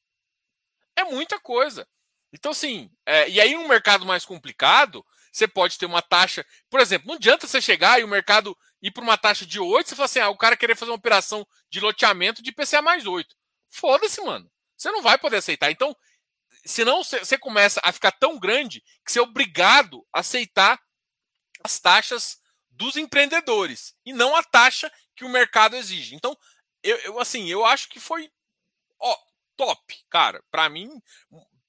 [0.96, 1.86] É muita coisa.
[2.32, 5.04] Então, assim, é, e aí um mercado mais complicado,
[5.36, 6.46] você pode ter uma taxa.
[6.70, 9.88] Por exemplo, não adianta você chegar e o mercado ir para uma taxa de 8,
[9.88, 13.06] você fala assim, ah, o cara querer fazer uma operação de loteamento de PCA mais
[13.06, 13.36] 8.
[13.68, 14.50] Foda-se, mano.
[14.76, 15.70] Você não vai poder aceitar.
[15.70, 15.94] Então,
[16.64, 20.80] senão você começa a ficar tão grande que você é obrigado a aceitar
[21.62, 22.38] as taxas
[22.70, 26.14] dos empreendedores e não a taxa que o mercado exige.
[26.14, 26.36] Então,
[26.82, 28.30] eu, eu assim, eu acho que foi
[28.98, 29.18] ó,
[29.54, 30.42] top, cara.
[30.50, 30.90] Para mim,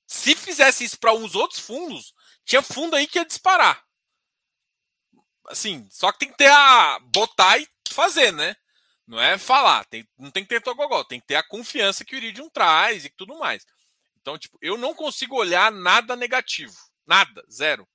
[0.05, 2.13] se fizesse isso para uns outros fundos,
[2.47, 3.83] tinha fundo aí que ia disparar.
[5.49, 8.55] Assim, só que tem que ter a botar e fazer, né?
[9.05, 12.15] Não é falar, tem, não tem que ter togogó, tem que ter a confiança que
[12.15, 13.65] o Iridium traz e tudo mais.
[14.19, 16.75] Então, tipo, eu não consigo olhar nada negativo.
[17.05, 17.87] Nada, zero.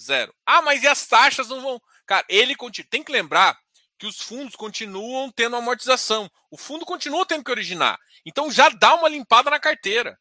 [0.00, 0.34] Zero.
[0.44, 1.80] Ah, mas e as taxas não vão.
[2.04, 2.88] Cara, ele continua.
[2.90, 3.56] Tem que lembrar
[3.98, 6.30] que os fundos continuam tendo amortização.
[6.50, 7.98] O fundo continua tendo que originar.
[8.24, 10.18] Então já dá uma limpada na carteira.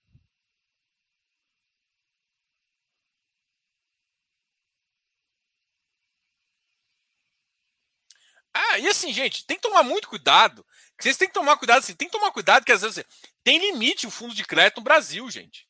[8.71, 10.65] Ah, e assim, gente, tem que tomar muito cuidado.
[10.99, 13.03] Vocês têm que tomar cuidado, assim, tem que tomar cuidado que às vezes
[13.43, 15.67] tem limite o fundo de crédito no Brasil, gente.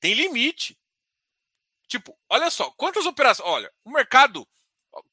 [0.00, 0.78] Tem limite.
[1.86, 3.48] Tipo, olha só, quantas operações.
[3.48, 4.46] Olha, o mercado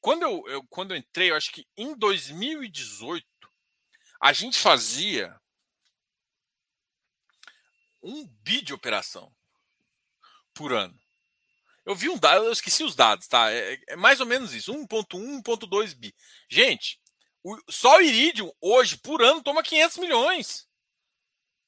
[0.00, 3.26] quando eu, eu, quando eu entrei, eu acho que em 2018,
[4.20, 5.38] a gente fazia
[8.02, 9.34] um bi de operação
[10.54, 10.98] por ano.
[11.84, 13.52] Eu vi um dado, eu esqueci os dados, tá?
[13.52, 16.14] É, é mais ou menos isso, 1.1, 1.2 bi.
[16.48, 17.00] Gente,
[17.68, 20.66] só o Iridium hoje, por ano, toma 500 milhões.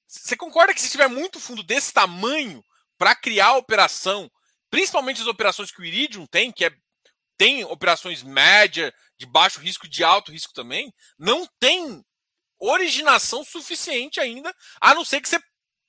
[0.07, 2.65] Você concorda que se tiver muito fundo desse tamanho
[2.97, 4.31] para criar operação,
[4.71, 6.73] principalmente as operações que o Iridium tem, que é
[7.37, 12.05] tem operações média, de baixo risco, de alto risco também, não tem
[12.59, 15.41] originação suficiente ainda, a não ser que você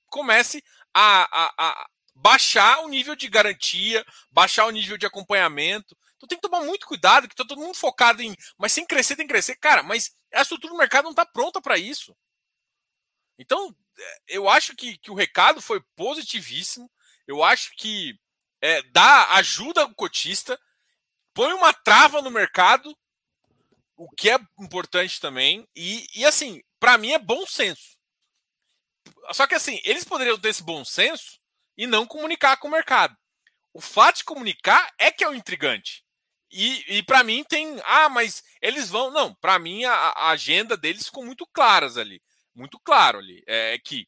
[0.08, 0.64] comece
[0.94, 5.98] a, a, a baixar o nível de garantia, baixar o nível de acompanhamento.
[6.20, 9.16] Então tem que tomar muito cuidado, que tá todo mundo focado em, mas sem crescer
[9.16, 9.56] tem que crescer.
[9.56, 12.16] Cara, mas a estrutura do mercado não está pronta para isso.
[13.40, 16.92] Então, é, eu acho que, que o recado foi positivíssimo.
[17.26, 18.20] Eu acho que
[18.62, 20.60] é, dá ajuda ao cotista
[21.40, 22.94] põe uma trava no mercado,
[23.96, 25.66] o que é importante também.
[25.74, 27.98] E, e assim, para mim é bom senso.
[29.32, 31.40] Só que assim, eles poderiam ter esse bom senso
[31.78, 33.16] e não comunicar com o mercado.
[33.74, 36.04] O fato de comunicar é que é o intrigante.
[36.52, 37.80] E, e para mim tem.
[37.86, 39.12] Ah, mas eles vão.
[39.12, 42.22] Não, para mim a, a, agenda deles ficou muito claras ali.
[42.56, 43.44] Muito claro ali.
[43.48, 44.08] É que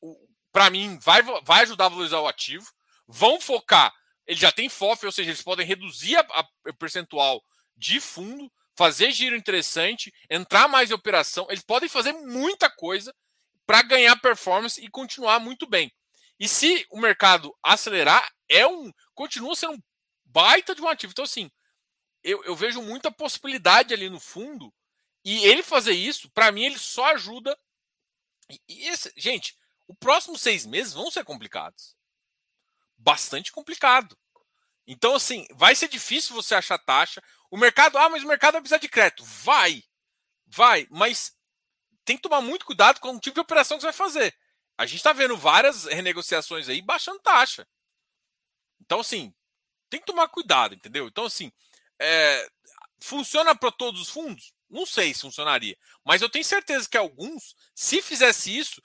[0.00, 0.16] o,
[0.52, 2.66] para mim, vai, vai ajudar a valorizar o ativo.
[3.08, 3.92] Vão focar.
[4.26, 6.46] Ele já tem FOF, ou seja, eles podem reduzir a
[6.78, 7.42] percentual
[7.76, 11.46] de fundo, fazer giro interessante, entrar mais em operação.
[11.50, 13.12] Eles podem fazer muita coisa
[13.66, 15.90] para ganhar performance e continuar muito bem.
[16.38, 19.82] E se o mercado acelerar, é um continua sendo um
[20.24, 21.12] baita de um ativo.
[21.12, 21.50] Então, assim,
[22.22, 24.72] eu, eu vejo muita possibilidade ali no fundo.
[25.24, 27.56] E ele fazer isso, para mim, ele só ajuda.
[28.68, 29.56] E, esse, gente,
[29.88, 31.96] os próximos seis meses vão ser complicados.
[32.96, 34.16] Bastante complicado.
[34.86, 37.22] Então, assim, vai ser difícil você achar taxa.
[37.50, 39.24] O mercado, ah, mas o mercado vai precisar de crédito.
[39.24, 39.82] Vai,
[40.46, 41.36] vai, mas
[42.04, 44.34] tem que tomar muito cuidado com o tipo de operação que você vai fazer.
[44.76, 47.66] A gente está vendo várias renegociações aí baixando taxa.
[48.80, 49.32] Então, assim,
[49.88, 51.06] tem que tomar cuidado, entendeu?
[51.06, 51.52] Então, assim,
[52.02, 52.48] é,
[53.00, 54.52] funciona para todos os fundos?
[54.68, 55.76] Não sei se funcionaria.
[56.04, 58.82] Mas eu tenho certeza que alguns, se fizesse isso,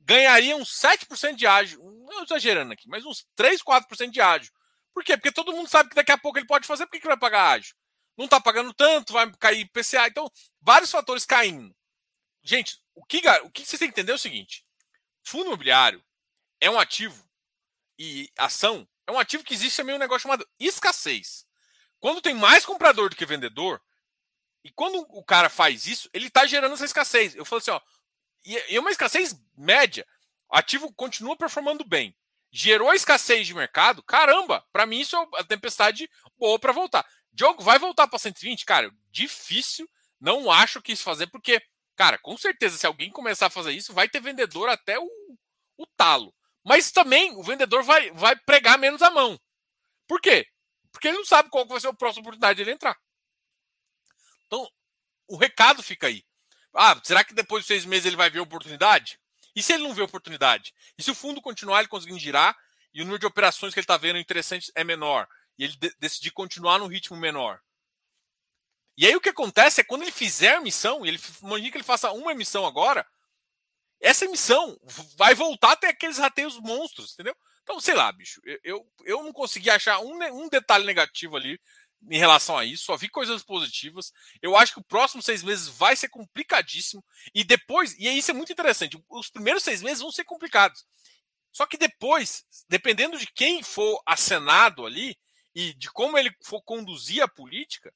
[0.00, 1.82] ganhariam 7% de ágio.
[2.08, 4.52] Não exagerando aqui, mas uns 3, 4% de ágio.
[4.94, 5.16] Por quê?
[5.16, 7.18] Porque todo mundo sabe que daqui a pouco ele pode fazer, por que, que vai
[7.18, 7.74] pagar ágio?
[8.16, 10.08] Não está pagando tanto, vai cair PCA.
[10.08, 10.30] Então,
[10.60, 11.74] vários fatores caindo.
[12.42, 14.64] Gente, o que, o que vocês têm que entender é o seguinte:
[15.22, 16.04] fundo imobiliário
[16.60, 17.28] é um ativo
[17.98, 21.46] e ação é um ativo que existe também um negócio chamado escassez.
[22.00, 23.80] Quando tem mais comprador do que vendedor,
[24.64, 27.34] e quando o cara faz isso, ele está gerando essa escassez.
[27.34, 27.80] Eu falo assim, ó,
[28.44, 30.06] e é uma escassez média.
[30.50, 32.16] Ativo continua performando bem.
[32.50, 37.06] Gerou escassez de mercado, caramba, para mim isso é a tempestade boa para voltar.
[37.32, 38.64] Diogo, vai voltar para 120?
[38.64, 39.88] Cara, difícil,
[40.18, 41.60] não acho que isso fazer, porque,
[41.94, 45.08] cara, com certeza, se alguém começar a fazer isso, vai ter vendedor até o,
[45.76, 46.34] o talo.
[46.64, 49.38] Mas também o vendedor vai, vai pregar menos a mão.
[50.06, 50.46] Por quê?
[50.92, 52.96] Porque ele não sabe qual vai ser a próxima oportunidade de ele entrar.
[54.46, 54.66] Então,
[55.26, 56.24] o recado fica aí.
[56.74, 59.18] Ah, será que depois de seis meses ele vai ver oportunidade?
[59.54, 60.74] E se ele não vê oportunidade?
[60.96, 62.56] E se o fundo continuar ele conseguindo girar
[62.94, 65.28] e o número de operações que ele está vendo interessante é menor
[65.58, 67.60] e ele de decidir continuar no ritmo menor?
[68.96, 71.84] E aí o que acontece é quando ele fizer a emissão, ele imagina que ele
[71.84, 73.06] faça uma emissão agora,
[74.00, 74.78] essa emissão
[75.16, 77.36] vai voltar até aqueles rateios monstros, entendeu?
[77.68, 81.60] Então, sei lá, bicho, eu, eu, não consegui achar um, um detalhe negativo ali
[82.08, 84.10] em relação a isso, só vi coisas positivas.
[84.40, 87.04] Eu acho que o próximo seis meses vai ser complicadíssimo.
[87.34, 90.86] E depois, e isso é muito interessante, os primeiros seis meses vão ser complicados.
[91.52, 95.14] Só que depois, dependendo de quem for acenado ali
[95.54, 97.92] e de como ele for conduzir a política,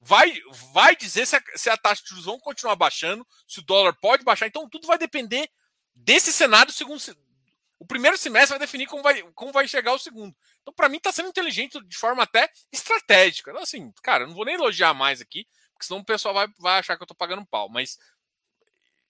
[0.00, 0.32] vai,
[0.72, 3.96] vai dizer se a, se a taxa de juros vão continuar baixando, se o dólar
[4.00, 4.46] pode baixar.
[4.46, 5.50] Então, tudo vai depender
[5.92, 7.02] desse cenário segundo,
[7.82, 10.32] o primeiro semestre vai definir como vai, como vai chegar o segundo.
[10.60, 13.50] Então, para mim, está sendo inteligente de forma até estratégica.
[13.50, 16.78] Então, assim, cara, não vou nem elogiar mais aqui, porque senão o pessoal vai, vai
[16.78, 17.68] achar que eu estou pagando pau.
[17.68, 17.98] Mas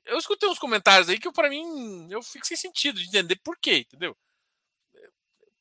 [0.06, 3.58] eu escutei uns comentários aí que, para mim, eu fico sem sentido de entender por
[3.58, 4.16] quê, entendeu?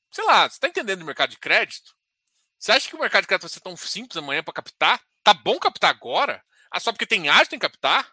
[0.09, 1.93] Sei lá, você está entendendo o mercado de crédito?
[2.57, 5.01] Você acha que o mercado de crédito vai ser tão simples amanhã para captar?
[5.22, 6.41] Tá bom captar agora?
[6.72, 8.09] Ah, só porque tem ágio tem que captar?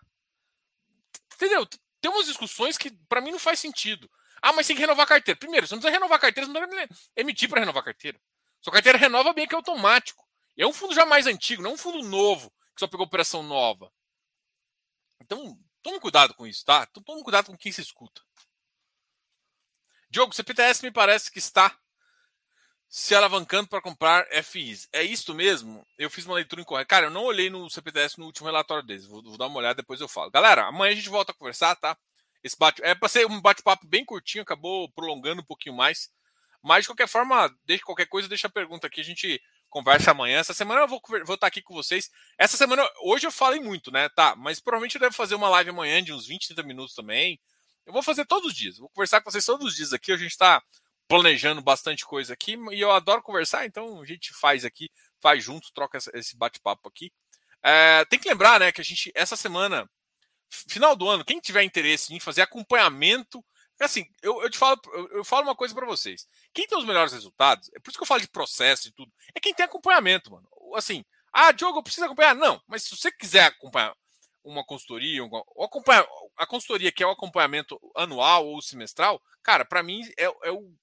[1.37, 1.65] Entendeu?
[2.01, 4.11] Tem umas discussões que, para mim, não faz sentido.
[4.41, 5.39] Ah, mas tem que renovar a carteira.
[5.39, 8.21] Primeiro, você não precisa renovar a carteira, você não deve emitir para renovar a carteira.
[8.61, 10.27] Sua carteira renova bem que é automático.
[10.57, 13.43] É um fundo já mais antigo, não é um fundo novo, que só pegou operação
[13.43, 13.93] nova.
[15.21, 16.87] Então, tome cuidado com isso, tá?
[16.91, 18.21] Então, tome cuidado com quem se escuta.
[20.11, 21.79] Diogo, CPTS me parece que está
[22.89, 24.89] se alavancando para comprar FIs.
[24.93, 25.87] É isso mesmo?
[25.99, 26.89] Eu fiz uma leitura incorreta.
[26.89, 29.05] Cara, eu não olhei no CPTS no último relatório deles.
[29.05, 30.31] Vou, vou, dar uma olhada, depois eu falo.
[30.31, 31.97] Galera, amanhã a gente volta a conversar, tá?
[32.43, 36.11] Esse bate é para ser um bate-papo bem curtinho, acabou prolongando um pouquinho mais.
[36.63, 40.39] Mas de qualquer forma, deixa qualquer coisa, deixa a pergunta aqui, a gente conversa amanhã.
[40.39, 42.11] Essa semana eu vou, vou estar aqui com vocês.
[42.39, 44.09] Essa semana, hoje eu falei muito, né?
[44.09, 47.41] Tá, mas provavelmente eu devo fazer uma live amanhã de uns 20, 30 minutos também.
[47.87, 50.13] Eu vou fazer todos os dias, vou conversar com vocês todos os dias aqui.
[50.13, 50.63] A gente está
[51.09, 54.91] planejando bastante coisa aqui e eu adoro conversar, então a gente faz aqui,
[55.23, 57.11] faz junto, troca esse bate-papo aqui.
[57.63, 59.89] É, tem que lembrar, né, que a gente, essa semana,
[60.51, 63.45] final do ano, quem tiver interesse em fazer acompanhamento,
[63.81, 66.27] assim, eu, eu te falo, eu, eu falo uma coisa para vocês.
[66.53, 69.13] Quem tem os melhores resultados, é por isso que eu falo de processo e tudo,
[69.35, 70.49] é quem tem acompanhamento, mano.
[70.75, 72.35] Assim, ah, Diogo, eu preciso acompanhar.
[72.35, 73.95] Não, mas se você quiser acompanhar
[74.43, 79.83] uma consultoria, uma, acompanhar, a consultoria que é o acompanhamento anual ou semestral, cara, para
[79.83, 80.75] mim é, é, o,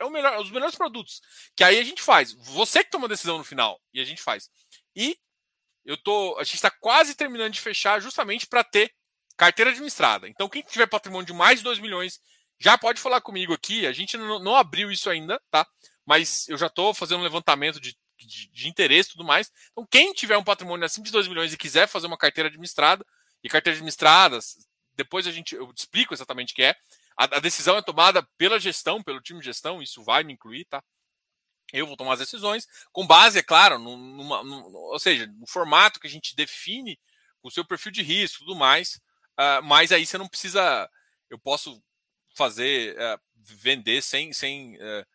[0.00, 1.20] é o melhor, os melhores produtos.
[1.56, 2.32] Que aí a gente faz.
[2.32, 4.50] Você que toma a decisão no final e a gente faz.
[4.94, 5.18] E
[5.84, 8.94] eu tô, a gente está quase terminando de fechar justamente para ter
[9.36, 10.28] carteira administrada.
[10.28, 12.20] Então, quem tiver patrimônio de mais de 2 milhões,
[12.58, 13.86] já pode falar comigo aqui.
[13.86, 15.66] A gente não, não abriu isso ainda, tá?
[16.06, 19.50] Mas eu já estou fazendo um levantamento de, de, de, interesse e tudo mais.
[19.72, 23.04] Então, quem tiver um patrimônio acima de 2 milhões e quiser fazer uma carteira administrada,
[23.42, 24.38] e carteira administrada,
[24.96, 26.74] depois a gente eu explico exatamente o que é.
[27.16, 30.64] a, a, decisão é tomada pela gestão, pelo time de gestão, isso vai me incluir,
[30.64, 30.82] tá?
[31.72, 35.98] Eu vou tomar as decisões, com base, é claro, numa, numa, ou seja, no formato
[35.98, 36.98] que a gente define
[37.42, 39.00] o seu perfil de risco tudo mais,
[39.38, 40.88] uh, mas aí você não precisa.
[41.30, 41.82] Eu posso
[42.36, 45.06] fazer, uh, vender sem, sem uh,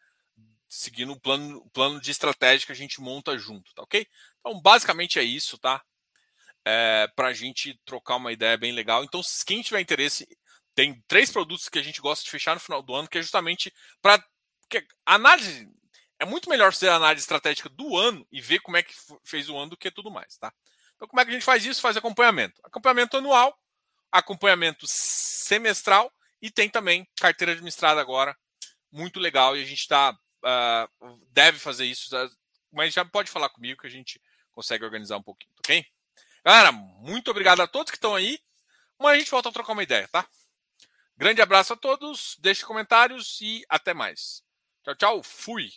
[0.69, 4.07] seguindo o plano, plano de estratégia que a gente monta junto, tá ok?
[4.39, 5.83] Então, basicamente é isso, tá?
[6.63, 9.03] É, para a gente trocar uma ideia bem legal.
[9.03, 10.27] Então, quem tiver interesse,
[10.75, 13.21] tem três produtos que a gente gosta de fechar no final do ano, que é
[13.21, 14.23] justamente para.
[15.05, 15.67] Análise.
[16.19, 18.93] É muito melhor ser análise estratégica do ano e ver como é que
[19.23, 20.53] fez o ano do que tudo mais, tá?
[20.95, 21.81] Então, como é que a gente faz isso?
[21.81, 22.59] Faz acompanhamento.
[22.61, 23.57] Acompanhamento anual,
[24.11, 28.37] acompanhamento semestral e tem também carteira administrada agora.
[28.91, 32.09] Muito legal e a gente tá, uh, deve fazer isso,
[32.71, 35.85] mas já pode falar comigo que a gente consegue organizar um pouquinho, tá ok?
[36.43, 38.39] Galera, muito obrigado a todos que estão aí.
[38.97, 40.27] Amanhã a gente volta a trocar uma ideia, tá?
[41.15, 44.43] Grande abraço a todos, deixe comentários e até mais.
[44.83, 45.69] Tchau, tchau, fui!